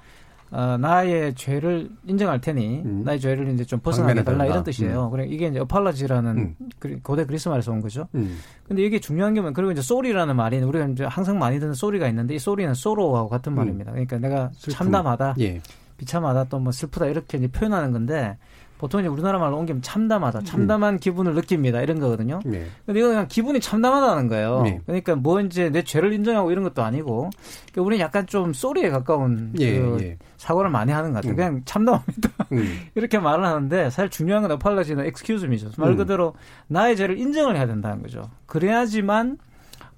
[0.52, 3.04] 어, 나의 죄를 인정할 테니 음.
[3.06, 5.06] 나의 죄를 이제 좀 벗어나게 달라 이런 뜻이에요.
[5.06, 5.12] 음.
[5.12, 7.00] 그래 이게 이제 apology라는 음.
[7.04, 8.08] 고대 그리스 말에서 온 거죠.
[8.16, 8.38] 음.
[8.68, 12.08] 근데 이게 중요한 게 뭐냐 그리고 이제 sorry라는 말이 우리가 이제 항상 많이 듣는 sorry가
[12.10, 13.56] 있는데 이 sorry는 sorrow하고 같은 음.
[13.56, 13.92] 말입니다.
[13.92, 14.74] 그러니까 내가 슬픔.
[14.78, 15.62] 참담하다, 예.
[15.98, 18.38] 비참하다, 또 뭐 슬프다 이렇게 이제 표현하는 건데
[18.82, 20.44] 보통 이제 우리나라 말로 옮기면 참담하다, 음.
[20.44, 21.00] 참담한 음.
[21.00, 22.40] 기분을 느낍니다 이런 거거든요.
[22.44, 22.66] 네.
[22.84, 24.64] 근데 이거 그냥 기분이 참담하다는 거예요.
[24.64, 24.82] 네.
[24.88, 27.30] 그러니까 뭐 이제 내 죄를 인정하고 이런 것도 아니고,
[27.72, 30.18] 그러니까 우리는 약간 좀 소리에 가까운 예, 그 예.
[30.38, 31.34] 사고를 많이 하는 것 같아요.
[31.34, 31.36] 음.
[31.36, 32.30] 그냥 참담합니다.
[32.54, 32.80] 음.
[32.96, 35.70] 이렇게 말을 하는데 사실 중요한 건 어팔라지는 엑스큐즈미죠.
[35.78, 35.98] 말 음.
[35.98, 36.34] 그대로
[36.66, 38.32] 나의 죄를 인정을 해야 된다는 거죠.
[38.48, 39.38] 그래야지만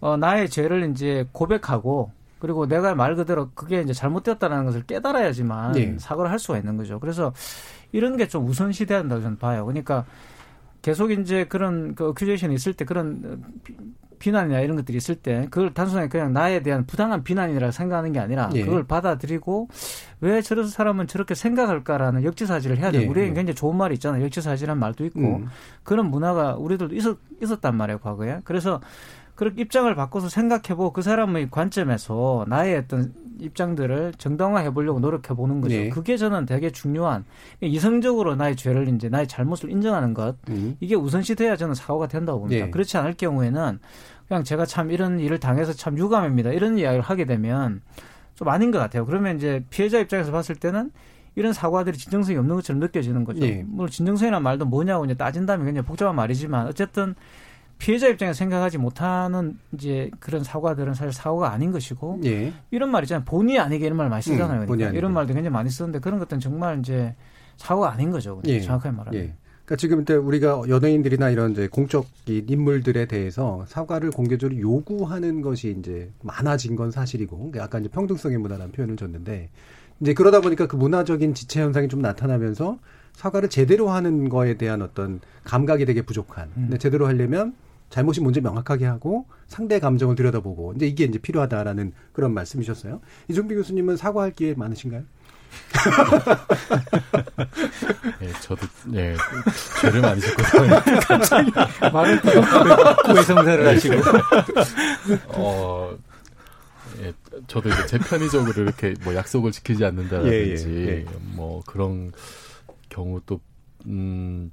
[0.01, 5.95] 어, 나의 죄를 이제 고백하고 그리고 내가 말 그대로 그게 이제 잘못되었다는 것을 깨달아야지만 네.
[5.97, 6.99] 사과를 할 수가 있는 거죠.
[6.99, 7.31] 그래서
[7.93, 9.65] 이런 게 좀 우선시돼야 한다고 저는 봐요.
[9.65, 10.05] 그러니까
[10.81, 13.41] 계속 이제 그런 그 어큐제이션이 있을 때 그런
[14.19, 18.49] 비난이나 이런 것들이 있을 때 그걸 단순하게 그냥 나에 대한 부당한 비난이라 생각하는 게 아니라
[18.55, 18.63] 예.
[18.63, 19.67] 그걸 받아들이고
[20.21, 23.01] 왜 저런 사람은 저렇게 생각할까라는 역지사지를 해야 돼.
[23.01, 23.05] 예.
[23.05, 24.23] 우리에게 굉장히 좋은 말이 있잖아요.
[24.23, 25.47] 역지사지란 말도 있고 음.
[25.83, 28.39] 그런 문화가 우리들도 있었, 있었단 말이에요 과거에.
[28.45, 28.79] 그래서
[29.35, 35.75] 그렇게 입장을 바꿔서 생각해보고 그 사람의 관점에서 나의 어떤 입장들을 정당화해 보려고 노력해 보는 거죠.
[35.75, 35.89] 네.
[35.89, 37.25] 그게 저는 되게 중요한
[37.61, 40.77] 이성적으로 나의 죄를 이제 나의 잘못을 인정하는 것 음.
[40.79, 42.65] 이게 우선시 돼야 저는 사고가 된다고 봅니다.
[42.65, 42.71] 네.
[42.71, 43.79] 그렇지 않을 경우에는
[44.27, 46.51] 그냥 제가 참 이런 일을 당해서 참 유감입니다.
[46.51, 47.81] 이런 이야기를 하게 되면
[48.35, 49.05] 좀 아닌 것 같아요.
[49.05, 50.91] 그러면 이제 피해자 입장에서 봤을 때는
[51.35, 53.39] 이런 사과들이 진정성이 없는 것처럼 느껴지는 거죠.
[53.41, 53.63] 네.
[53.67, 57.15] 물론 진정성이란 말도 뭐냐고 이제 따진다면 굉장히 복잡한 말이지만 어쨌든
[57.83, 62.53] 피해자 입장에서 생각하지 못하는 이제 그런 사과들은 사실 사고가 아닌 것이고 예.
[62.71, 63.25] 이런 말 있잖아요.
[63.25, 64.61] 본의 아니게 이런 말 많이 쓰잖아요.
[64.61, 67.13] 음, 그러니까 이런 말도 굉장히 많이 쓰는데 그런 것들은 정말 이제
[67.57, 68.41] 사고가 아닌 거죠.
[68.45, 68.61] 예.
[68.61, 69.19] 정확하게 말하면.
[69.21, 69.33] 예.
[69.65, 76.77] 그러니까 지금 우리가 연예인들이나 이런 이제 공적인 인물들에 대해서 사과를 공개적으로 요구하는 것이 이제 많아진
[76.77, 79.49] 건 사실이고 그러니까 약간 이제 평등성의 문화라는 표현을 줬는데
[79.99, 82.79] 이제 그러다 보니까 그 문화적인 지체 현상이 좀 나타나면서
[83.11, 86.47] 사과를 제대로 하는 거에 대한 어떤 감각이 되게 부족한.
[86.55, 86.61] 음.
[86.63, 87.53] 근데 제대로 하려면
[87.93, 93.01] 잘못이 뭔지 명확하게 하고 상대 감정을 들여다보고 이제 이게 이제 필요하다라는 그런 말씀이셨어요.
[93.27, 95.03] 이종비 교수님은 사과할 기회 많으신가요?
[98.23, 98.65] 예, 저도
[98.95, 99.15] 예
[99.79, 100.69] 죄를 많이 짓고요.
[101.07, 101.51] 갑자기
[101.93, 102.19] 말을
[103.05, 103.95] 고해성사를 하시고
[105.37, 105.95] 어.
[106.99, 107.13] 예,
[107.45, 111.05] 저도 이제 제 편의적으로 이렇게 뭐 약속을 지키지 않는다든지 예, 예, 예.
[111.35, 112.11] 뭐 그런
[112.89, 113.39] 경우 또
[113.85, 114.49] 음,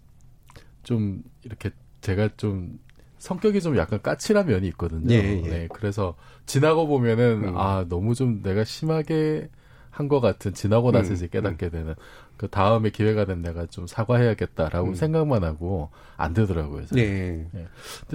[0.82, 1.70] 좀 이렇게
[2.03, 2.78] 제가 좀
[3.21, 5.14] 성격이 좀 약간 까칠한 면이 있거든요.
[5.14, 5.49] 예, 예.
[5.49, 6.14] 네, 그래서
[6.47, 7.55] 지나고 보면은 음.
[7.57, 9.49] 아 너무 좀 내가 심하게
[9.91, 11.71] 한 것 같은 지나고 나서 음, 이제 깨닫게 음.
[11.71, 11.95] 되는
[12.39, 14.95] 그 다음에 기회가 된 내가 좀 사과해야겠다라고 음.
[14.95, 16.87] 생각만 하고 안 되더라고요.
[16.93, 17.47] 네.
[17.55, 17.66] 예.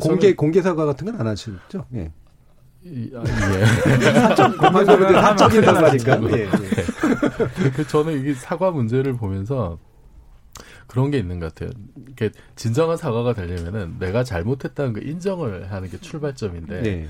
[0.01, 1.85] 공개 공개 사과 같은 건 안 하시죠?
[1.93, 2.11] 예.
[2.83, 3.65] 이, 아, 예.
[4.35, 6.21] 사적인 사과니까.
[6.37, 7.69] 예, 예.
[7.75, 9.77] 그 저는 이게 사과 문제를 보면서
[10.87, 11.71] 그런 게 있는 것 같아요.
[12.09, 17.07] 이게 진정한 사과가 되려면은 내가 잘못했다는 그 인정을 하는 게 출발점인데 네.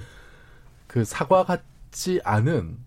[0.88, 2.78] 그 사과 같지 않은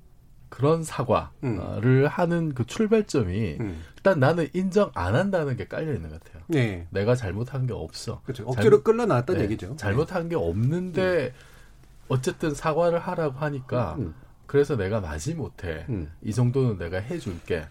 [0.48, 2.06] 그런 사과를 음.
[2.06, 3.82] 하는 그 출발점이 음.
[3.96, 6.42] 일단 나는 인정 안 한다는 게 깔려 있는 것 같아요.
[6.46, 6.86] 네.
[6.90, 8.22] 내가 잘못한 게 없어.
[8.22, 8.44] 그렇죠.
[8.46, 9.44] 억지로 끌려 나왔다는 네.
[9.44, 9.76] 얘기죠.
[9.76, 11.32] 잘못한 게 없는데 음.
[12.08, 14.14] 어쨌든 사과를 하라고 하니까 음.
[14.46, 15.84] 그래서 내가 마지 못해.
[15.90, 16.10] 음.
[16.22, 17.66] 이 정도는 내가 해줄게.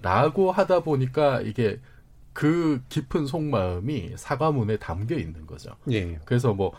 [0.00, 1.80] 라고 하다 보니까 이게
[2.40, 5.76] 그 깊은 속마음이 사과문에 담겨 있는 거죠.
[5.90, 6.18] 예.
[6.24, 6.72] 그래서 뭐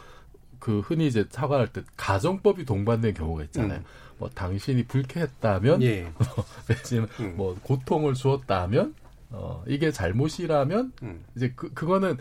[0.62, 3.80] 그 흔히 이제 사과할 때 가정법이 동반된 경우가 있잖아요.
[3.80, 3.84] 음.
[4.20, 6.14] 뭐 당신이 불쾌했다면, 예.
[6.68, 7.34] 대신 음.
[7.36, 8.94] 뭐 고통을 주었다면,
[9.32, 11.26] 어 이게 잘못이라면 음.
[11.36, 12.18] 이제 그 그거는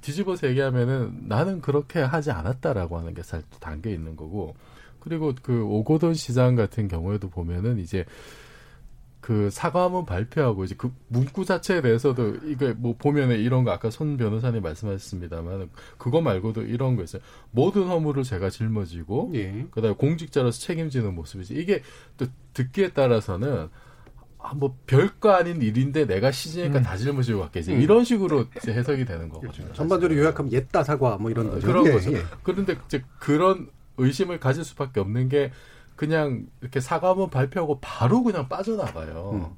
[0.00, 4.54] 뒤집어서 얘기하면은 나는 그렇게 하지 않았다라고 하는 게살 담겨 있는 거고
[5.00, 8.06] 그리고 그 오고돈 시장 같은 경우에도 보면은 이제
[9.20, 14.16] 그 사과문 발표하고 이제 그 문구 자체에 대해서도 이거 뭐 보면은 이런 거 아까 손
[14.16, 15.68] 변호사님 말씀하셨습니다만
[15.98, 17.20] 그거 말고도 이런 거 있어요.
[17.50, 19.66] 모든 허물을 제가 짊어지고 예.
[19.70, 21.82] 그다음에 공직자로서 책임지는 모습이지 이게
[22.16, 23.68] 또 듣기에 따라서는
[24.38, 26.82] 아, 뭐 별거 아닌 일인데 내가 시지니까 음.
[26.82, 27.80] 다 짊어지고 갔겠지 음.
[27.82, 29.52] 이런 식으로 이제 해석이 되는 거거든요.
[29.52, 29.74] 그렇죠.
[29.74, 31.66] 전반적으로 요약하면 옛다 사과 뭐 이런 거죠.
[31.66, 32.12] 그런 예, 거죠.
[32.14, 32.22] 예.
[32.42, 33.68] 그런데 이제 그런
[33.98, 35.52] 의심을 가질 수밖에 없는 게
[36.00, 39.32] 그냥 이렇게 사과문 발표하고 바로 그냥 빠져나가요.
[39.34, 39.56] 음.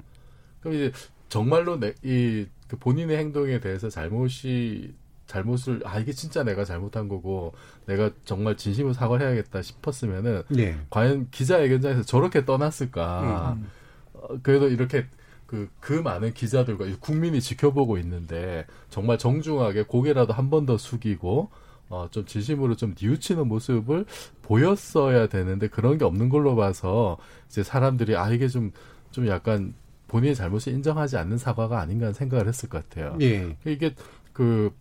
[0.59, 0.93] 그럼 이제
[1.29, 4.93] 정말로 내, 이, 그 본인의 행동에 대해서 잘못이,
[5.29, 7.55] 잘못을, 아, 이게 진짜 내가 잘못한 거고,
[7.87, 10.77] 내가 정말 진심으로 사과를 해야겠다 싶었으면은, 네.
[10.91, 13.53] 과연 기자회견장에서 저렇게 떠났을까.
[13.57, 13.71] 음.
[14.15, 15.07] 어, 그래도 이렇게
[15.47, 21.51] 그, 그 많은 기자들과 국민이 지켜보고 있는데, 정말 정중하게 고개라도 한 번 더 숙이고,
[21.93, 24.07] 어, 좀 진심으로 좀 뉘우치는 모습을
[24.41, 27.19] 보였어야 되는데 그런 게 없는 걸로 봐서
[27.49, 29.75] 이제 사람들이 아 이게 좀좀 약간
[30.09, 33.19] 본인의 잘못을 인정하지 않는 사과가 아닌가 하는 생각을 했을 것 같아요.
[33.21, 33.57] 예.
[33.67, 33.95] 이게
[34.33, 34.73] 그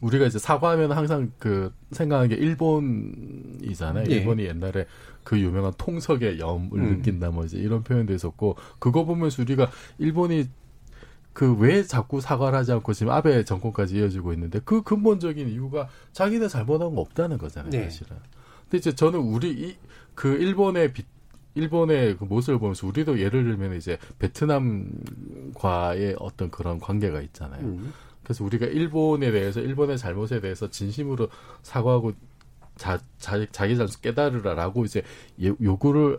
[0.00, 4.06] 우리가 이제 사과하면 항상 그 생각하는 게 일본이잖아요.
[4.10, 4.14] 예.
[4.16, 4.86] 일본이 옛날에
[5.22, 6.96] 그 유명한 통석의 염을 음.
[6.96, 10.48] 느낀다 뭐 이제 이런 표현도 있었고 그거 보면서 우리가 일본이
[11.36, 16.48] 그 왜 자꾸 사과를 하지 않고 지금 아베 정권까지 이어지고 있는데 그 근본적인 이유가 자기네
[16.48, 17.84] 잘못한 거 없다는 거잖아요, 네.
[17.84, 18.16] 사실은.
[18.64, 19.76] 근데 이제 저는 우리 이
[20.16, 21.04] 그 일본의 비,
[21.54, 27.60] 일본의 그 모습을 보면서 우리도 예를 들면 이제 베트남과의 어떤 그런 관계가 있잖아요.
[27.64, 27.92] 음.
[28.22, 31.28] 그래서 우리가 일본에 대해서 일본의 잘못에 대해서 진심으로
[31.62, 32.12] 사과하고
[32.76, 35.02] 자, 자, 자기 잘못 깨달으라라고 이제
[35.40, 36.18] 요구를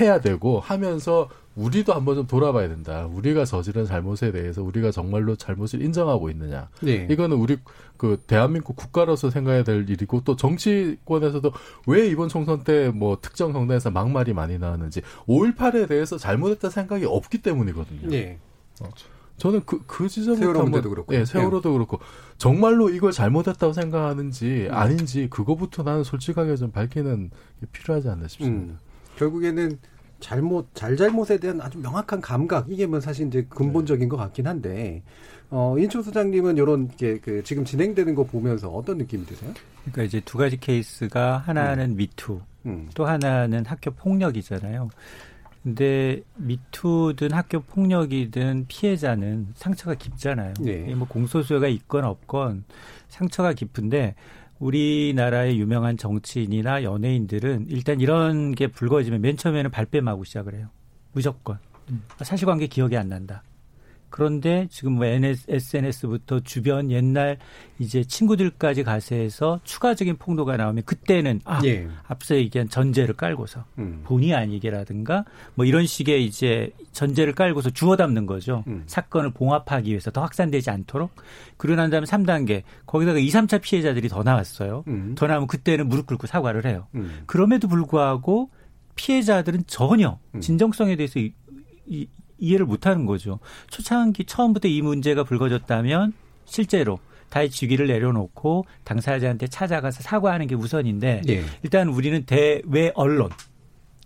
[0.00, 1.28] 해야 되고 하면서
[1.60, 3.06] 우리도 한번 좀 돌아봐야 된다.
[3.06, 6.68] 우리가 저지른 잘못에 대해서 우리가 정말로 잘못을 인정하고 있느냐.
[6.80, 7.06] 네.
[7.10, 7.58] 이거는 우리
[7.96, 11.52] 그 대한민국 국가로서 생각해야 될 일이고 또 정치권에서도
[11.86, 17.38] 왜 이번 총선 때 뭐 특정 정당에서 막말이 많이 나왔는지 5.18에 대해서 잘못했다 생각이 없기
[17.38, 18.08] 때문이거든요.
[18.08, 18.38] 네.
[18.80, 18.88] 어.
[19.36, 21.14] 저는 그, 그 지점부터 세월호 문제도 그렇고.
[21.14, 21.72] 예, 세월호도 네.
[21.72, 21.98] 그렇고.
[22.36, 24.74] 정말로 이걸 잘못했다고 생각하는지 음.
[24.74, 27.30] 아닌지 그거부터 나는 솔직하게 좀 밝히는
[27.60, 28.74] 게 필요하지 않나 싶습니다.
[28.74, 28.78] 음.
[29.16, 29.78] 결국에는
[30.20, 34.08] 잘못, 잘잘못에 대한 아주 명확한 감각, 이게 뭐 사실 이제 근본적인 네.
[34.08, 35.02] 것 같긴 한데,
[35.50, 39.52] 어, 인초 소장님은 이런 게, 그, 지금 진행되는 거 보면서 어떤 느낌이 드세요?
[39.82, 41.96] 그러니까 이제 두 가지 케이스가 하나는 음.
[41.96, 42.88] 미투, 음.
[42.94, 44.90] 또 하나는 학교 폭력이잖아요.
[45.62, 50.54] 근데 미투든 학교 폭력이든 피해자는 상처가 깊잖아요.
[50.60, 50.94] 네.
[50.94, 52.64] 뭐 공소수여가 있건 없건
[53.08, 54.14] 상처가 깊은데
[54.60, 60.68] 우리나라의 유명한 정치인이나 연예인들은 일단 이런 게 불거지면 맨 처음에는 발뺌하고 시작을 해요.
[61.12, 61.58] 무조건.
[61.90, 62.04] 음.
[62.18, 63.42] 사실관계 기억이 안 난다.
[64.10, 67.38] 그런데 지금 뭐 SNS부터 주변 옛날
[67.78, 71.88] 이제 친구들까지 가세해서 추가적인 폭로가 나오면 그때는 아 예.
[72.06, 74.02] 앞서 얘기한 전제를 깔고서 음.
[74.04, 78.64] 본의 아니게라든가 뭐 이런 식의 이제 전제를 깔고서 주워 담는 거죠.
[78.66, 78.82] 음.
[78.86, 81.10] 사건을 봉합하기 위해서 더 확산되지 않도록.
[81.56, 84.84] 그러고 난 다음에 3단계 거기다가 2, 3차 피해자들이 더 나왔어요.
[84.88, 85.14] 음.
[85.16, 86.88] 더 나오면 그때는 무릎 꿇고 사과를 해요.
[86.94, 87.22] 음.
[87.26, 88.50] 그럼에도 불구하고
[88.96, 90.40] 피해자들은 전혀 음.
[90.40, 92.06] 진정성에 대해서 이,
[92.40, 93.38] 이, 이해를 못하는 거죠.
[93.70, 96.12] 초창기 처음부터 이 문제가 불거졌다면
[96.44, 101.44] 실제로 다의 직위를 내려놓고 당사자한테 찾아가서 사과하는 게 우선인데 네.
[101.62, 103.30] 일단 우리는 대외 언론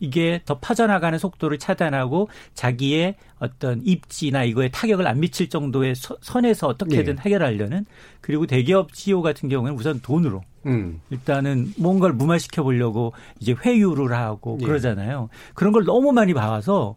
[0.01, 7.17] 이게 더 퍼져나가는 속도를 차단하고 자기의 어떤 입지나 이거에 타격을 안 미칠 정도의 선에서 어떻게든
[7.17, 7.23] 네.
[7.23, 7.87] 해결하려는
[8.21, 11.01] 그리고 대기업 CEO 같은 경우에는 우선 돈으로 음.
[11.11, 14.67] 일단은 뭔가를 무마시켜 보려고 이제 회유를 하고 네.
[14.67, 15.29] 그러잖아요.
[15.55, 16.97] 그런 걸 너무 많이 봐와서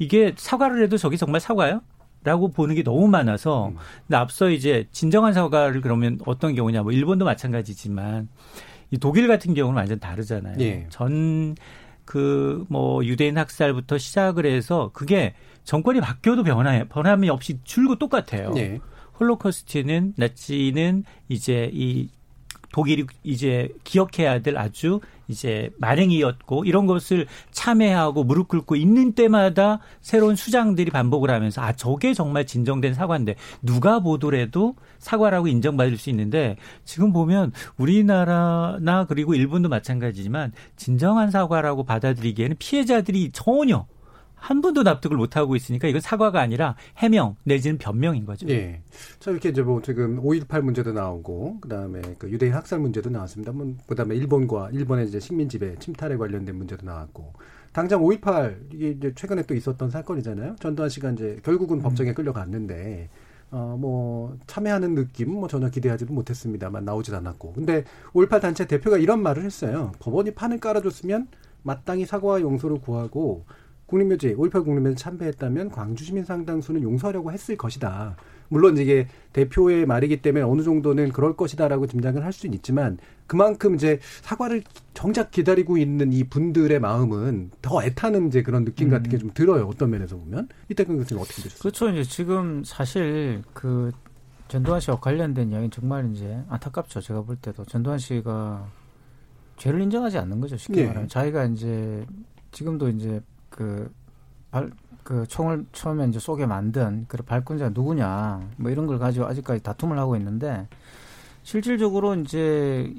[0.00, 1.82] 이게 사과를 해도 저게 정말 사과요?
[2.24, 3.76] 라고 보는 게 너무 많아서 음.
[4.06, 8.28] 근데 앞서 이제 진정한 사과를 그러면 어떤 경우냐 뭐 일본도 마찬가지지만
[8.90, 10.56] 이 독일 같은 경우는 완전 다르잖아요.
[10.60, 10.86] 예.
[10.90, 11.54] 전
[12.06, 18.52] 그 뭐 유대인 학살부터 시작을 해서 그게 정권이 바뀌어도 변화 변함이 없이 줄고 똑같아요.
[18.56, 18.80] 예.
[19.20, 22.08] 홀로코스트는 나치는 이제 이
[22.72, 30.36] 독일이 이제 기억해야 될 아주 이제 만행이었고 이런 것을 참회하고 무릎 꿇고 있는 때마다 새로운
[30.36, 37.12] 수장들이 반복을 하면서 아 저게 정말 진정된 사과인데 누가 보더라도 사과라고 인정받을 수 있는데 지금
[37.12, 43.86] 보면 우리나라나 그리고 일본도 마찬가지지만 진정한 사과라고 받아들이기에는 피해자들이 전혀
[44.40, 48.48] 한 분도 납득을 못 하고 있으니까 이건 사과가 아니라 해명 내지는 변명인 거죠.
[48.48, 48.82] 예.
[49.18, 53.52] 자 이렇게 이제 뭐 지금 5.18 문제도 나오고 그다음에 그 유대인 학살 문제도 나왔습니다.
[53.52, 57.34] 뭐 그다음에 일본과 일본의 이제 식민 지배 침탈에 관련된 문제도 나왔고
[57.72, 60.56] 당장 5.18 이게 이제 최근에 또 있었던 사건이잖아요.
[60.58, 61.82] 전두환 씨가 이제 결국은 음.
[61.82, 63.10] 법정에 끌려갔는데
[63.52, 67.52] 어, 뭐, 참여하는 느낌, 뭐, 전혀 기대하지도 못했습니다만, 나오질 않았고.
[67.54, 67.82] 근데,
[68.12, 69.90] 5.18 단체 대표가 이런 말을 했어요.
[69.98, 71.26] 법원이 판을 깔아줬으면,
[71.64, 73.44] 마땅히 사과와 용서를 구하고,
[73.90, 78.16] 국립묘지 5.18 국립묘지 참배했다면 광주 시민 상당수는 용서하려고 했을 것이다.
[78.48, 84.00] 물론 이게 대표의 말이기 때문에 어느 정도는 그럴 것이다라고 짐작을 할 수는 있지만 그만큼 이제
[84.22, 89.34] 사과를 정작 기다리고 있는 이 분들의 마음은 더 애타는 이제 그런 느낌 같은 게좀 음.
[89.34, 89.66] 들어요.
[89.66, 91.60] 어떤 면에서 보면 이태근 교수님 어떻게 보셨어요?
[91.60, 91.88] 그렇죠.
[91.90, 93.92] 이제 지금 사실 그
[94.48, 97.00] 전두환 씨와 관련된 이야기는 정말 이제 안타깝죠.
[97.00, 98.66] 제가 볼 때도 전두환 씨가
[99.58, 100.56] 죄를 인정하지 않는 거죠.
[100.56, 100.86] 쉽게 네.
[100.88, 102.04] 말하면 자기가 이제
[102.50, 103.20] 지금도 이제
[103.50, 103.92] 그,
[104.50, 104.70] 발,
[105.04, 109.98] 그 총을 처음에 이제 쏘게 만든 그 발군자가 누구냐 뭐 이런 걸 가지고 아직까지 다툼을
[109.98, 110.68] 하고 있는데
[111.42, 112.92] 실질적으로 이제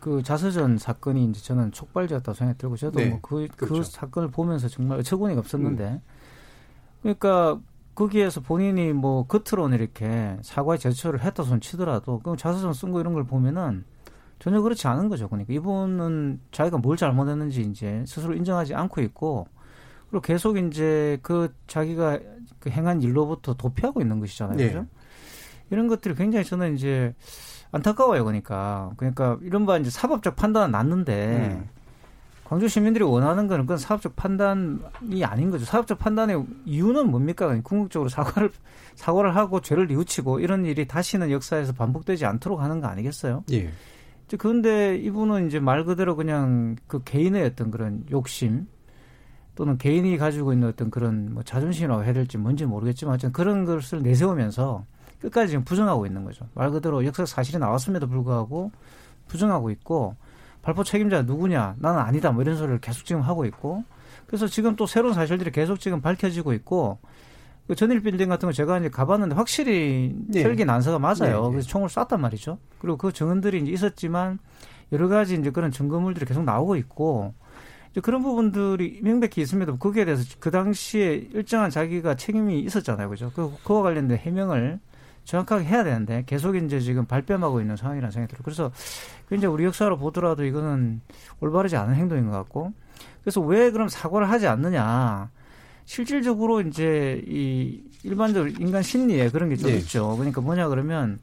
[0.00, 3.82] 그 자서전 사건이 이제 저는 촉발제였다고 생각이 들고 저도 네, 뭐그 그 그렇죠.
[3.82, 6.00] 그 사건을 보면서 정말 어처구니가 없었는데 음.
[7.02, 7.58] 그러니까
[7.94, 13.14] 거기에서 본인이 뭐 겉으로는 이렇게 사과의 제초를 했다 손 치더라도 그 자서전 쓴 거 이런
[13.14, 13.84] 걸 보면은
[14.40, 15.28] 전혀 그렇지 않은 거죠.
[15.28, 19.46] 그러니까 이분은 자기가 뭘 잘못했는지 이제 스스로 인정하지 않고 있고
[20.14, 22.20] 그리고 계속 이제 그 자기가
[22.60, 24.56] 그 행한 일로부터 도피하고 있는 것이잖아요.
[24.56, 24.68] 네.
[24.68, 24.86] 그죠?
[25.70, 27.12] 이런 것들이 굉장히 저는 이제
[27.72, 28.24] 안타까워요.
[28.24, 28.92] 그러니까.
[28.96, 31.68] 그러니까 이른바 이제 사법적 판단은 났는데 음.
[32.44, 35.64] 광주 시민들이 원하는 거는 그건 사법적 판단이 아닌 거죠.
[35.64, 37.48] 사법적 판단의 이유는 뭡니까?
[37.64, 38.52] 궁극적으로 사과를
[38.94, 43.42] 사과를 하고 죄를 뉘우치고 이런 일이 다시는 역사에서 반복되지 않도록 하는 거 아니겠어요?
[43.50, 43.72] 예.
[44.38, 48.68] 그런데 이분은 이제 말 그대로 그냥 그 개인의 어떤 그런 욕심
[49.54, 54.02] 또는 개인이 가지고 있는 어떤 그런 뭐 자존심이라고 해야 될지 뭔지 모르겠지만 어쨌든 그런 것을
[54.02, 54.84] 내세우면서
[55.20, 56.46] 끝까지 지금 부정하고 있는 거죠.
[56.54, 58.72] 말 그대로 역사 사실이 나왔음에도 불구하고
[59.28, 60.16] 부정하고 있고
[60.62, 63.84] 발포 책임자 누구냐 나는 아니다 뭐 이런 소리를 계속 지금 하고 있고
[64.26, 66.98] 그래서 지금 또 새로운 사실들이 계속 지금 밝혀지고 있고
[67.66, 70.42] 그 전일 빌딩 같은 거 제가 이제 가봤는데 확실히 네.
[70.42, 71.44] 헬기 난사가 맞아요.
[71.44, 71.50] 네.
[71.50, 72.58] 그래서 총을 쐈단 말이죠.
[72.78, 74.38] 그리고 그 증언들이 이제 있었지만
[74.92, 77.32] 여러 가지 이제 그런 증거물들이 계속 나오고 있고
[78.02, 83.08] 그런 부분들이 명백히 있음에도 거기에 대해서 그 당시에 일정한 자기가 책임이 있었잖아요.
[83.08, 83.30] 그죠?
[83.34, 84.80] 그, 그와 관련된 해명을
[85.24, 88.42] 정확하게 해야 되는데 계속 이제 지금 발뺌하고 있는 상황이라는 생각이 들어요.
[88.44, 88.72] 그래서
[89.32, 91.00] 이제 우리 역사로 보더라도 이거는
[91.40, 92.72] 올바르지 않은 행동인 것 같고
[93.22, 95.30] 그래서 왜 그럼 사과를 하지 않느냐.
[95.86, 99.76] 실질적으로 이제 이 일반적으로 인간 심리에 그런 게좀 네.
[99.78, 100.14] 있죠.
[100.16, 101.18] 그러니까 뭐냐 그러면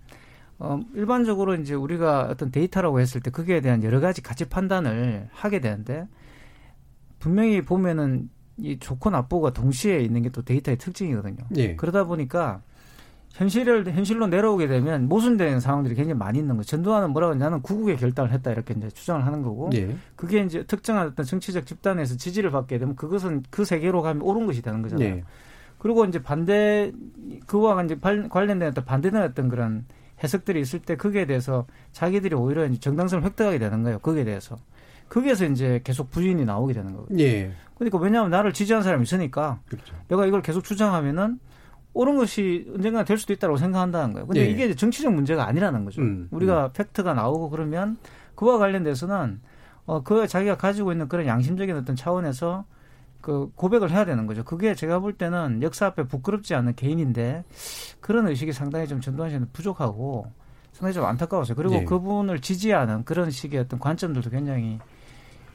[0.57, 5.59] 어 일반적으로 이제 우리가 어떤 데이터라고 했을 때 거기에 대한 여러 가지 가치 판단을 하게
[5.59, 6.07] 되는데
[7.21, 11.37] 분명히 보면은 이 좋고 나쁘고가 동시에 있는 게 또 데이터의 특징이거든요.
[11.49, 11.75] 네.
[11.77, 12.61] 그러다 보니까
[13.33, 16.67] 현실을 현실로 내려오게 되면 모순되는 상황들이 굉장히 많이 있는 거죠.
[16.71, 19.95] 전두환은 뭐라고 나는 구국의 결단을 했다 이렇게 이제 주장을 하는 거고 예.
[20.17, 24.61] 그게 이제 특정한 어떤 정치적 집단에서 지지를 받게 되면 그것은 그 세계로 가면 옳은 것이
[24.61, 25.07] 되는 거잖아요.
[25.07, 25.23] 예.
[25.77, 26.91] 그리고 이제 반대
[27.47, 29.85] 그와 이제 관련된 어떤 반대되는 어떤 그런
[30.23, 33.99] 해석들이 있을 때 거기에 대해서 자기들이 오히려 이제 정당성을 획득하게 되는 거예요.
[33.99, 34.57] 거기에 대해서.
[35.11, 37.21] 거기에서 이제 계속 부인이 나오게 되는 거거든요.
[37.21, 37.51] 예.
[37.75, 39.93] 그러니까 왜냐하면 나를 지지하는 사람이 있으니까 그렇죠.
[40.07, 41.39] 내가 이걸 계속 주장하면은
[41.93, 44.25] 옳은 것이 언젠가 될 수도 있다고 생각한다는 거예요.
[44.25, 44.49] 근데 예.
[44.49, 46.01] 이게 정치적 문제가 아니라는 거죠.
[46.01, 46.69] 음, 우리가 음.
[46.73, 47.97] 팩트가 나오고 그러면
[48.35, 49.41] 그와 관련돼서는
[49.85, 52.63] 어, 그 자기가 가지고 있는 그런 양심적인 어떤 차원에서
[53.19, 54.45] 그 고백을 해야 되는 거죠.
[54.45, 57.43] 그게 제가 볼 때는 역사 앞에 부끄럽지 않은 개인인데
[57.99, 60.31] 그런 의식이 상당히 좀 전두환 씨는 부족하고
[60.71, 61.55] 상당히 좀 안타까웠어요.
[61.55, 61.83] 그리고 예.
[61.83, 64.79] 그분을 지지하는 그런 식의 어떤 관점들도 굉장히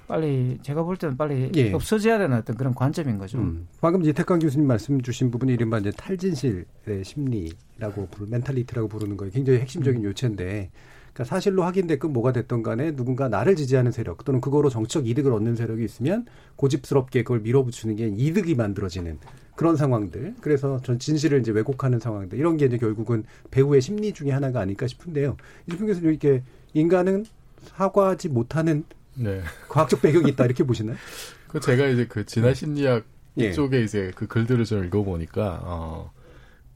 [0.07, 1.73] 빨리 제가 볼 때는 빨리 예.
[1.73, 3.39] 없어져야 되는 어떤 그런 관점인 거죠.
[3.39, 3.67] 음.
[3.81, 9.33] 방금 이태강 교수님 말씀 주신 부분이 이른바 이제 탈진실의 심리라고 부르 멘탈리티라고 부르는 거예요.
[9.33, 10.05] 굉장히 핵심적인 음.
[10.05, 10.71] 요체인데
[11.17, 15.57] 그러니까 사실로 확인됐건 뭐가 됐던 간에 누군가 나를 지지하는 세력 또는 그거로 정치적 이득을 얻는
[15.57, 16.27] 세력이 있으면
[16.57, 19.19] 고집스럽게 그걸 밀어붙이는 게 이득이 만들어지는
[19.55, 20.35] 그런 상황들.
[20.43, 22.39] 그래서 전 진실을 이제 왜곡하는 상황들.
[22.39, 25.39] 이런 게 이제 결국은 배우의 심리 중에 하나가 아닐까 싶은데요.
[25.67, 26.43] 이준평 교수님 이렇게
[26.75, 27.25] 인간은
[27.63, 28.85] 사과하지 못하는
[29.17, 29.43] 네.
[29.69, 30.97] 과학적 배경이 있다 이렇게 보시나요?
[31.49, 33.05] 그 제가 이제 그 진화 심리학
[33.39, 33.53] 예.
[33.53, 36.11] 쪽에 이제 그 글들을 좀 읽어보니까 어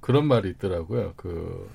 [0.00, 1.12] 그런 말이 있더라고요.
[1.16, 1.68] 그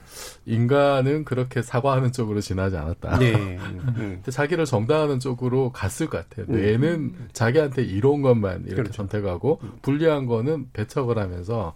[0.46, 3.20] 인간은 그렇게 사과하는 쪽으로 지나지 않았다.
[3.20, 3.58] 네.
[3.58, 4.22] 음.
[4.28, 6.48] 자기를 정당하는 쪽으로 갔을 것 같아요.
[6.50, 6.56] 음.
[6.56, 8.94] 뇌는 자기한테 이로운 것만 이렇게 그렇죠.
[8.94, 9.74] 선택하고 음.
[9.84, 11.76] 불리한 거는 배척을 하면서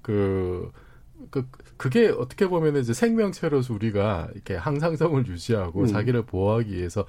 [0.00, 0.70] 그,
[1.30, 5.86] 그 그게 어떻게 보면 이제 생명체로서 우리가 이렇게 항상성을 유지하고 음.
[5.86, 7.04] 자기를 보호하기 위해서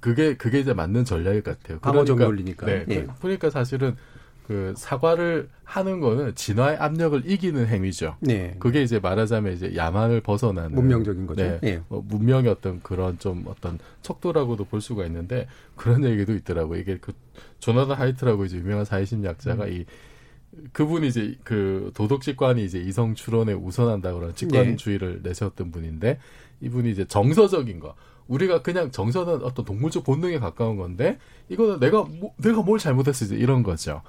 [0.00, 1.78] 그게 그게 이제 맞는 전략일 것 같아요.
[1.80, 2.66] 방어적 그러니까, 논리니까.
[2.66, 2.84] 네.
[2.88, 3.06] 예.
[3.20, 3.96] 그러니까 사실은
[4.46, 8.16] 그 사과를 하는 거는 진화의 압력을 이기는 행위죠.
[8.20, 8.56] 네.
[8.58, 11.42] 그게 이제 말하자면 이제 야만을 벗어나는 문명적인 거죠.
[11.42, 11.58] 네.
[11.60, 11.82] 네.
[11.88, 15.46] 뭐 문명의 어떤 그런 좀 어떤 척도라고도 볼 수가 있는데
[15.76, 16.76] 그런 얘기도 있더라고.
[16.76, 17.12] 요 이게 그
[17.58, 19.72] 조나단 하이트라고 이제 유명한 사회심리학자가 음.
[19.72, 19.84] 이
[20.72, 25.28] 그분이 이제 그 도덕직관이 이제 이성 추론에 우선한다 그런 직관주의를 네.
[25.28, 26.18] 내세웠던 분인데
[26.62, 27.94] 이분이 이제 정서적인 거
[28.28, 31.18] 우리가 그냥 정서는 어떤 동물적 본능에 가까운 건데
[31.48, 34.02] 이거는 내가 뭐, 내가 뭘 잘못했을지 이런 거죠.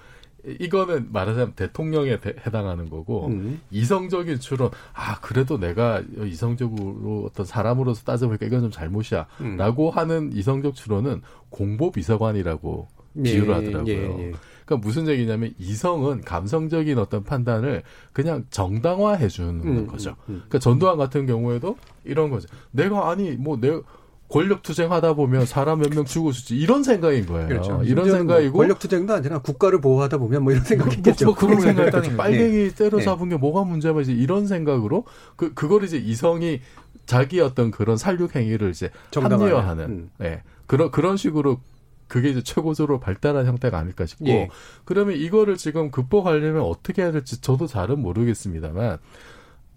[0.45, 3.61] 이거는 말하자면 대통령에 대, 해당하는 거고 음.
[3.72, 9.97] 이성적인 추론 아 그래도 내가 이성적으로 어떤 사람으로서 따져보니까 이건 좀 잘못이야라고 음.
[9.97, 13.93] 하는 이성적 추론은 공보 비서관이라고 예, 비유를 하더라고요.
[13.93, 14.32] 예, 예.
[14.65, 20.11] 그러니까 무슨 얘기냐면 이성은 감성적인 어떤 판단을 그냥 정당화해 주는 음, 거죠.
[20.11, 20.36] 음, 음.
[20.36, 22.47] 그러니까 전두환 같은 경우에도 이런 거죠.
[22.72, 23.82] 내가 아니 뭐 내
[24.30, 27.48] 권력 투쟁하다 보면 사람 몇 명 죽을 수 있지 이런 생각인 거예요.
[27.48, 27.82] 그렇죠.
[27.84, 31.26] 이런 뭐 생각이고 뭐 권력 투쟁도 아니라 국가를 보호하다 보면 뭐 이런 생각이겠죠.
[31.26, 32.76] 뭐, 뭐 그런 생각이 빨갱이 네.
[32.76, 35.06] 때려 잡은 게 뭐가 문제냐 이제 이런 생각으로
[35.36, 36.62] 그 그걸 이제 이성이
[37.06, 40.10] 자기 어떤 그런 살육 행위를 이제 합리화하는 음.
[40.20, 40.44] 네.
[40.68, 41.60] 그런 그런 식으로
[42.08, 44.50] 그게 이제 최고조로 발달한 형태가 아닐까 싶고 예.
[44.84, 48.98] 그러면 이거를 지금 극복하려면 어떻게 해야 될지 저도 잘은 모르겠습니다만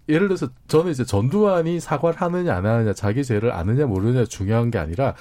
[0.09, 4.79] 예를 들어서 저는 이제 전두환이 사과를 하느냐 안 하느냐 자기 죄를 아느냐 모르느냐 중요한 게
[4.79, 5.15] 아니라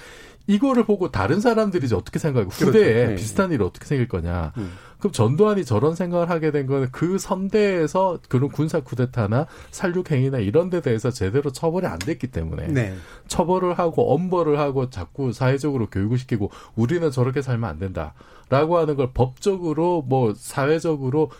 [0.48, 2.66] 이거를 보고 다른 사람들이 이제 어떻게 생각하고 그렇죠.
[2.68, 3.10] 후대에 그렇죠.
[3.10, 3.16] 네.
[3.16, 4.54] 비슷한 일이 어떻게 생길 거냐.
[4.58, 4.72] 음.
[5.00, 10.70] 그럼 전두환이 저런 생각을 하게 된 거는 그 선대에서 그런 군사 쿠데타나 살육 행위나 이런
[10.70, 12.96] 데 대해서 제대로 처벌이 안 됐기 때문에 네.
[13.28, 19.12] 처벌을 하고 엄벌을 하고 자꾸 사회적으로 교육을 시키고 우리는 저렇게 살면 안 된다라고 하는 걸
[19.14, 21.32] 법적으로 뭐 사회적으로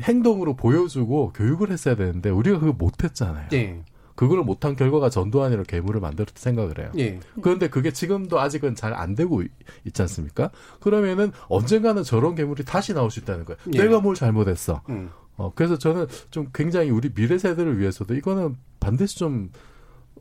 [0.00, 3.48] 행동으로 보여주고 교육을 했어야 되는데 우리가 그걸 못했잖아요.
[3.50, 3.82] 네.
[4.14, 6.92] 그걸 못한 결과가 전두환이라 괴물을 만들었다 생각을 해요.
[6.98, 7.18] 예.
[7.42, 9.42] 그런데 그게 지금도 아직은 잘 안 되고
[9.84, 10.50] 있지 않습니까?
[10.80, 13.58] 그러면은 언젠가는 저런 괴물이 다시 나올 수 있다는 거예요.
[13.74, 13.78] 예.
[13.78, 14.82] 내가 뭘 잘못했어.
[14.88, 15.10] 음.
[15.36, 19.50] 어, 그래서 저는 좀 굉장히 우리 미래 세대를 위해서도 이거는 반드시 좀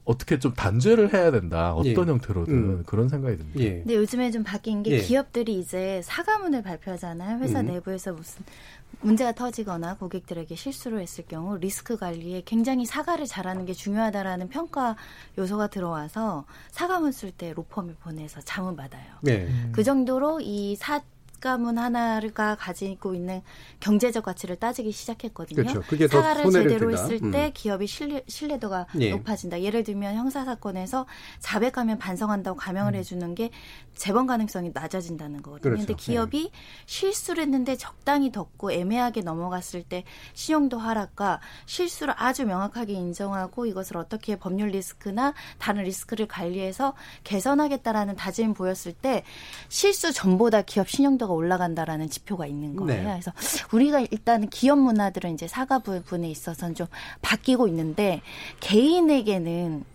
[0.05, 1.73] 어떻게 좀 단죄를 해야 된다.
[1.75, 2.11] 어떤 예.
[2.11, 2.83] 형태로든 음.
[2.87, 3.59] 그런 생각이 듭니다.
[3.59, 3.69] 예.
[3.75, 4.97] 근데 요즘에 좀 바뀐 게 예.
[4.97, 7.39] 기업들이 이제 사과문을 발표하잖아요.
[7.41, 7.67] 회사 음.
[7.67, 8.43] 내부에서 무슨
[9.01, 14.95] 문제가 터지거나 고객들에게 실수를 했을 경우 리스크 관리에 굉장히 사과를 잘하는 게 중요하다라는 평가
[15.37, 19.03] 요소가 들어와서 사과문 쓸 때 로펌을 보내서 자문 받아요.
[19.21, 19.49] 네.
[19.71, 21.01] 그 정도로 이 사,
[21.43, 23.41] 가문 하나가 가지고 있는
[23.81, 25.63] 경제적 가치를 따지기 시작했거든요.
[25.63, 25.81] 그렇죠.
[25.89, 27.01] 그게 사과를 제대로 든다.
[27.03, 27.51] 했을 때 음.
[27.53, 29.11] 기업이 신뢰, 신뢰도가 예.
[29.11, 29.61] 높아진다.
[29.61, 31.05] 예를 들면 형사 사건에서
[31.39, 32.95] 자백하면 반성한다고 가명을 음.
[32.99, 33.49] 해주는 게
[33.93, 35.73] 재번 가능성이 낮아진다는 거거든요.
[35.73, 35.85] 그렇죠.
[35.85, 36.51] 근데 기업이 네.
[36.85, 44.37] 실수를 했는데 적당히 덮고 애매하게 넘어갔을 때 신용도 하락과 실수를 아주 명확하게 인정하고 이것을 어떻게
[44.37, 46.93] 법률 리스크나 다른 리스크를 관리해서
[47.25, 49.25] 개선하겠다라는 다짐을 보였을 때
[49.67, 53.03] 실수 전보다 기업 신용도가 올라간다라는 지표가 있는 거예요.
[53.03, 53.09] 네.
[53.09, 53.31] 그래서
[53.71, 56.87] 우리가 일단은 기업 문화들은 이제 사과 부분에 있어서는 좀
[57.21, 58.21] 바뀌고 있는데
[58.59, 59.85] 개인에게는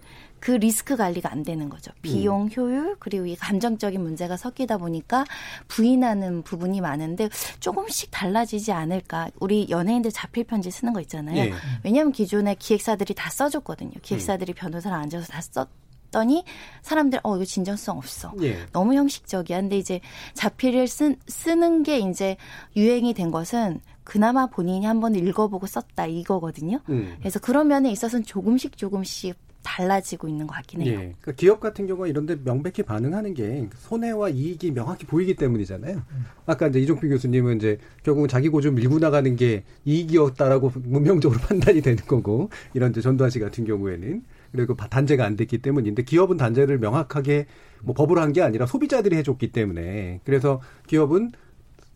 [0.40, 1.92] 그 리스크 관리가 안 되는 거죠.
[2.02, 2.50] 비용, 음.
[2.56, 5.24] 효율, 그리고 이 감정적인 문제가 섞이다 보니까
[5.66, 7.28] 부인하는 부분이 많은데
[7.60, 9.30] 조금씩 달라지지 않을까.
[9.40, 11.36] 우리 연예인들 자필 편지 쓰는 거 있잖아요.
[11.36, 11.52] 예.
[11.82, 13.92] 왜냐하면 기존에 기획사들이 다 써줬거든요.
[14.02, 14.54] 기획사들이 음.
[14.54, 15.68] 변호사를 앉아서 다 썼.
[16.10, 16.44] 더니
[16.82, 18.66] 사람들 어 이거 진정성 없어 예.
[18.72, 20.00] 너무 형식적이야 근데 이제
[20.34, 22.36] 자필을 쓰, 쓰는 게 이제
[22.76, 26.80] 유행이 된 것은 그나마 본인이 한번 읽어보고 썼다 이거거든요.
[26.88, 27.14] 음.
[27.18, 30.92] 그래서 그런 면에 있어서는 조금씩 조금씩 달라지고 있는 것 같긴 해요.
[30.92, 30.96] 예.
[30.96, 36.02] 그러니까 기업 같은 경우가 이런데 명백히 반응하는 게 손해와 이익이 명확히 보이기 때문이잖아요.
[36.46, 42.02] 아까 이제 이종필 교수님은 이제 결국은 자기 고좀 밀고 나가는 게 이익이었다라고 문명적으로 판단이 되는
[42.06, 44.22] 거고 이런 이제 전두환 씨 같은 경우에는
[44.52, 47.46] 그리고 단죄가 안 됐기 때문인데 기업은 단죄를 명확하게
[47.82, 51.32] 뭐 법으로 한 게 아니라 소비자들이 해줬기 때문에 그래서 기업은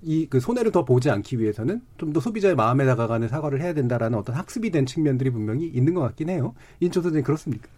[0.04, 4.18] 이 그 손해를 더 보지 않기 위해서는 좀 더 소비자의 마음에 다가가는 사과를 해야 된다라는
[4.18, 6.54] 어떤 학습이 된 측면들이 분명히 있는 것 같긴 해요.
[6.80, 7.68] 인초 선생님 그렇습니까?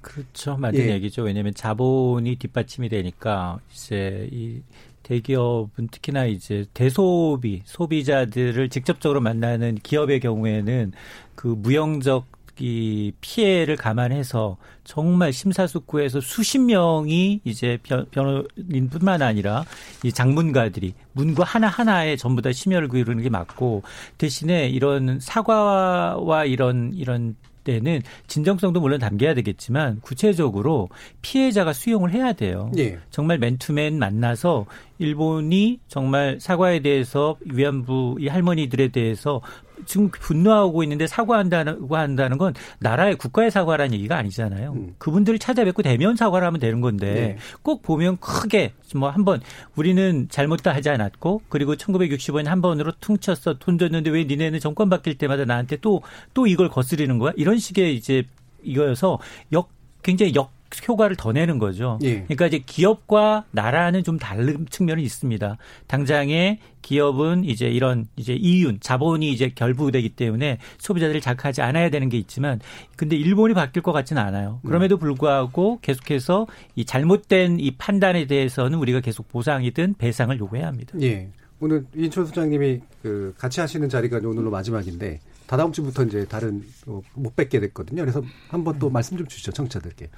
[0.00, 0.56] 그렇죠.
[0.56, 0.90] 맞는 예.
[0.92, 1.22] 얘기죠.
[1.22, 4.62] 왜냐하면 자본이 뒷받침이 되니까 이제 이
[5.02, 10.92] 대기업은 특히나 이제 대소비 소비자들을 직접적으로 만나는 기업의 경우에는
[11.34, 12.26] 그 무형적
[12.60, 17.78] 이 피해를 감안해서 정말 심사숙고해서 수십 명이 이제
[18.10, 19.64] 변호인뿐만 아니라
[20.02, 23.82] 이 장문가들이 문구 하나 하나에 전부 다 심혈을 기울이는 게 맞고
[24.18, 30.88] 대신에 이런 사과와 이런 이런 때는 진정성도 물론 담겨야 되겠지만 구체적으로
[31.22, 32.70] 피해자가 수용을 해야 돼요.
[32.78, 32.98] 예.
[33.10, 34.66] 정말 맨투맨 만나서
[34.98, 39.40] 일본이 정말 사과에 대해서 위안부 이 할머니들에 대해서
[39.86, 44.72] 지금 분노하고 있는데 사과한다고 한다는 건 나라의 국가의 사과라는 얘기가 아니잖아요.
[44.72, 44.94] 음.
[44.98, 47.36] 그분들을 찾아뵙고 대면 사과를 하면 되는 건데 네.
[47.62, 49.40] 꼭 보면 크게 뭐 한번
[49.76, 54.88] 우리는 잘못 다 하지 않았고 그리고 1965년 한 번으로 퉁쳤어 돈 줬는데 왜 니네는 정권
[54.88, 56.02] 바뀔 때마다 나한테 또또
[56.32, 57.32] 또 이걸 거스리는 거야?
[57.36, 58.24] 이런 식의 이제
[58.62, 59.18] 이거여서
[59.52, 59.70] 역
[60.02, 60.53] 굉장히 역
[60.86, 61.98] 효과를 더 내는 거죠.
[62.02, 62.22] 예.
[62.22, 65.56] 그러니까 이제 기업과 나라는 좀 다른 측면이 있습니다.
[65.86, 72.18] 당장에 기업은 이제 이런 이제 이윤, 자본이 이제 결부되기 때문에 소비자들을 자극하지 않아야 되는 게
[72.18, 72.60] 있지만
[72.96, 74.60] 근데 일본이 바뀔 것 같지는 않아요.
[74.66, 76.46] 그럼에도 불구하고 계속해서
[76.76, 80.96] 이 잘못된 이 판단에 대해서는 우리가 계속 보상이든 배상을 요구해야 합니다.
[81.00, 81.28] 예.
[81.60, 87.36] 오늘 인천 소장님이 그 같이 하시는 자리가 오늘로 마지막인데 다다음 주부터 이제 다른 어, 못
[87.36, 88.02] 뵙게 됐거든요.
[88.02, 90.08] 그래서 한번 또 말씀 좀 주시죠, 청취자들께.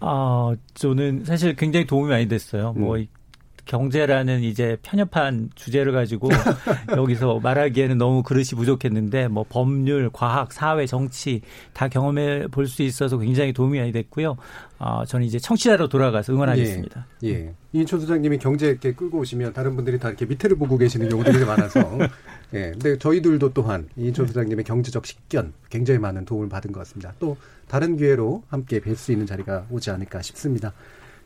[0.00, 2.72] 아, 저는 사실 굉장히 도움이 많이 됐어요.
[2.74, 3.06] 뭐, 음.
[3.66, 6.28] 경제라는 이제 편협한 주제를 가지고
[6.96, 11.40] 여기서 말하기에는 너무 그릇이 부족했는데 뭐 법률, 과학, 사회, 정치
[11.72, 14.36] 다 경험해 볼 수 있어서 굉장히 도움이 많이 됐고요.
[14.78, 17.06] 어, 저는 이제 청취자로 돌아가서 응원하겠습니다.
[17.24, 17.28] 예.
[17.28, 17.54] 예.
[17.72, 21.80] 이인초 소장님이 경제 이렇게 끌고 오시면 다른 분들이 다 이렇게 밑에를 보고 계시는 경우들이 많아서
[22.54, 22.70] 예.
[22.72, 27.14] 근데 저희들도 또한 이인초 소장님의 경제적 식견 굉장히 많은 도움을 받은 것 같습니다.
[27.18, 27.36] 또
[27.68, 30.72] 다른 기회로 함께 뵐 수 있는 자리가 오지 않을까 싶습니다.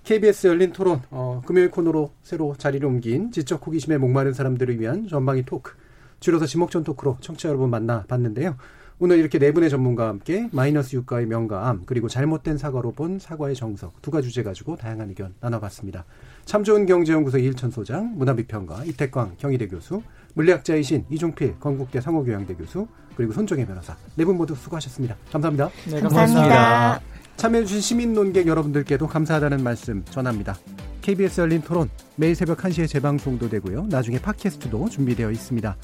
[0.05, 5.45] KBS 열린 토론 어, 금요일 코너로 새로 자리를 옮긴 지적 호기심에 목마른 사람들을 위한 전방위
[5.45, 5.73] 토크
[6.21, 8.57] 줄여서 지목전 토크로 청취자 여러분 만나 봤는데요.
[9.03, 14.03] 오늘 이렇게 네 분의 전문가와 함께 마이너스 유가의 명가암 그리고 잘못된 사과로 본 사과의 정석
[14.03, 16.05] 두 가지 주제 가지고 다양한 의견 나눠봤습니다.
[16.45, 20.03] 참 좋은 경제연구소 이일천 소장, 문화비평가 이태광 경희대 교수,
[20.35, 25.17] 물리학자이신 이종필 건국대 상호교양대 교수 그리고 손정혜 변호사 네 분 모두 수고하셨습니다.
[25.33, 25.71] 감사합니다.
[25.87, 26.41] 네, 감사합니다.
[26.43, 27.01] 감사합니다.
[27.37, 30.57] 참여해주신 시민 논객 여러분들께도 감사하다는 말씀 전합니다.
[31.03, 33.87] KBS 열린 토론 매일 새벽 1시에 재방송도 되고요.
[33.89, 35.77] 나중에 팟캐스트도 준비되어 있습니다.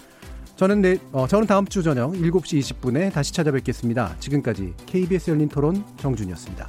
[0.56, 4.16] 저는 내, 어, 저는 다음 주 저녁 7시 20분에 다시 찾아뵙겠습니다.
[4.20, 6.68] 지금까지 KBS 열린 토론 정준이었습니다.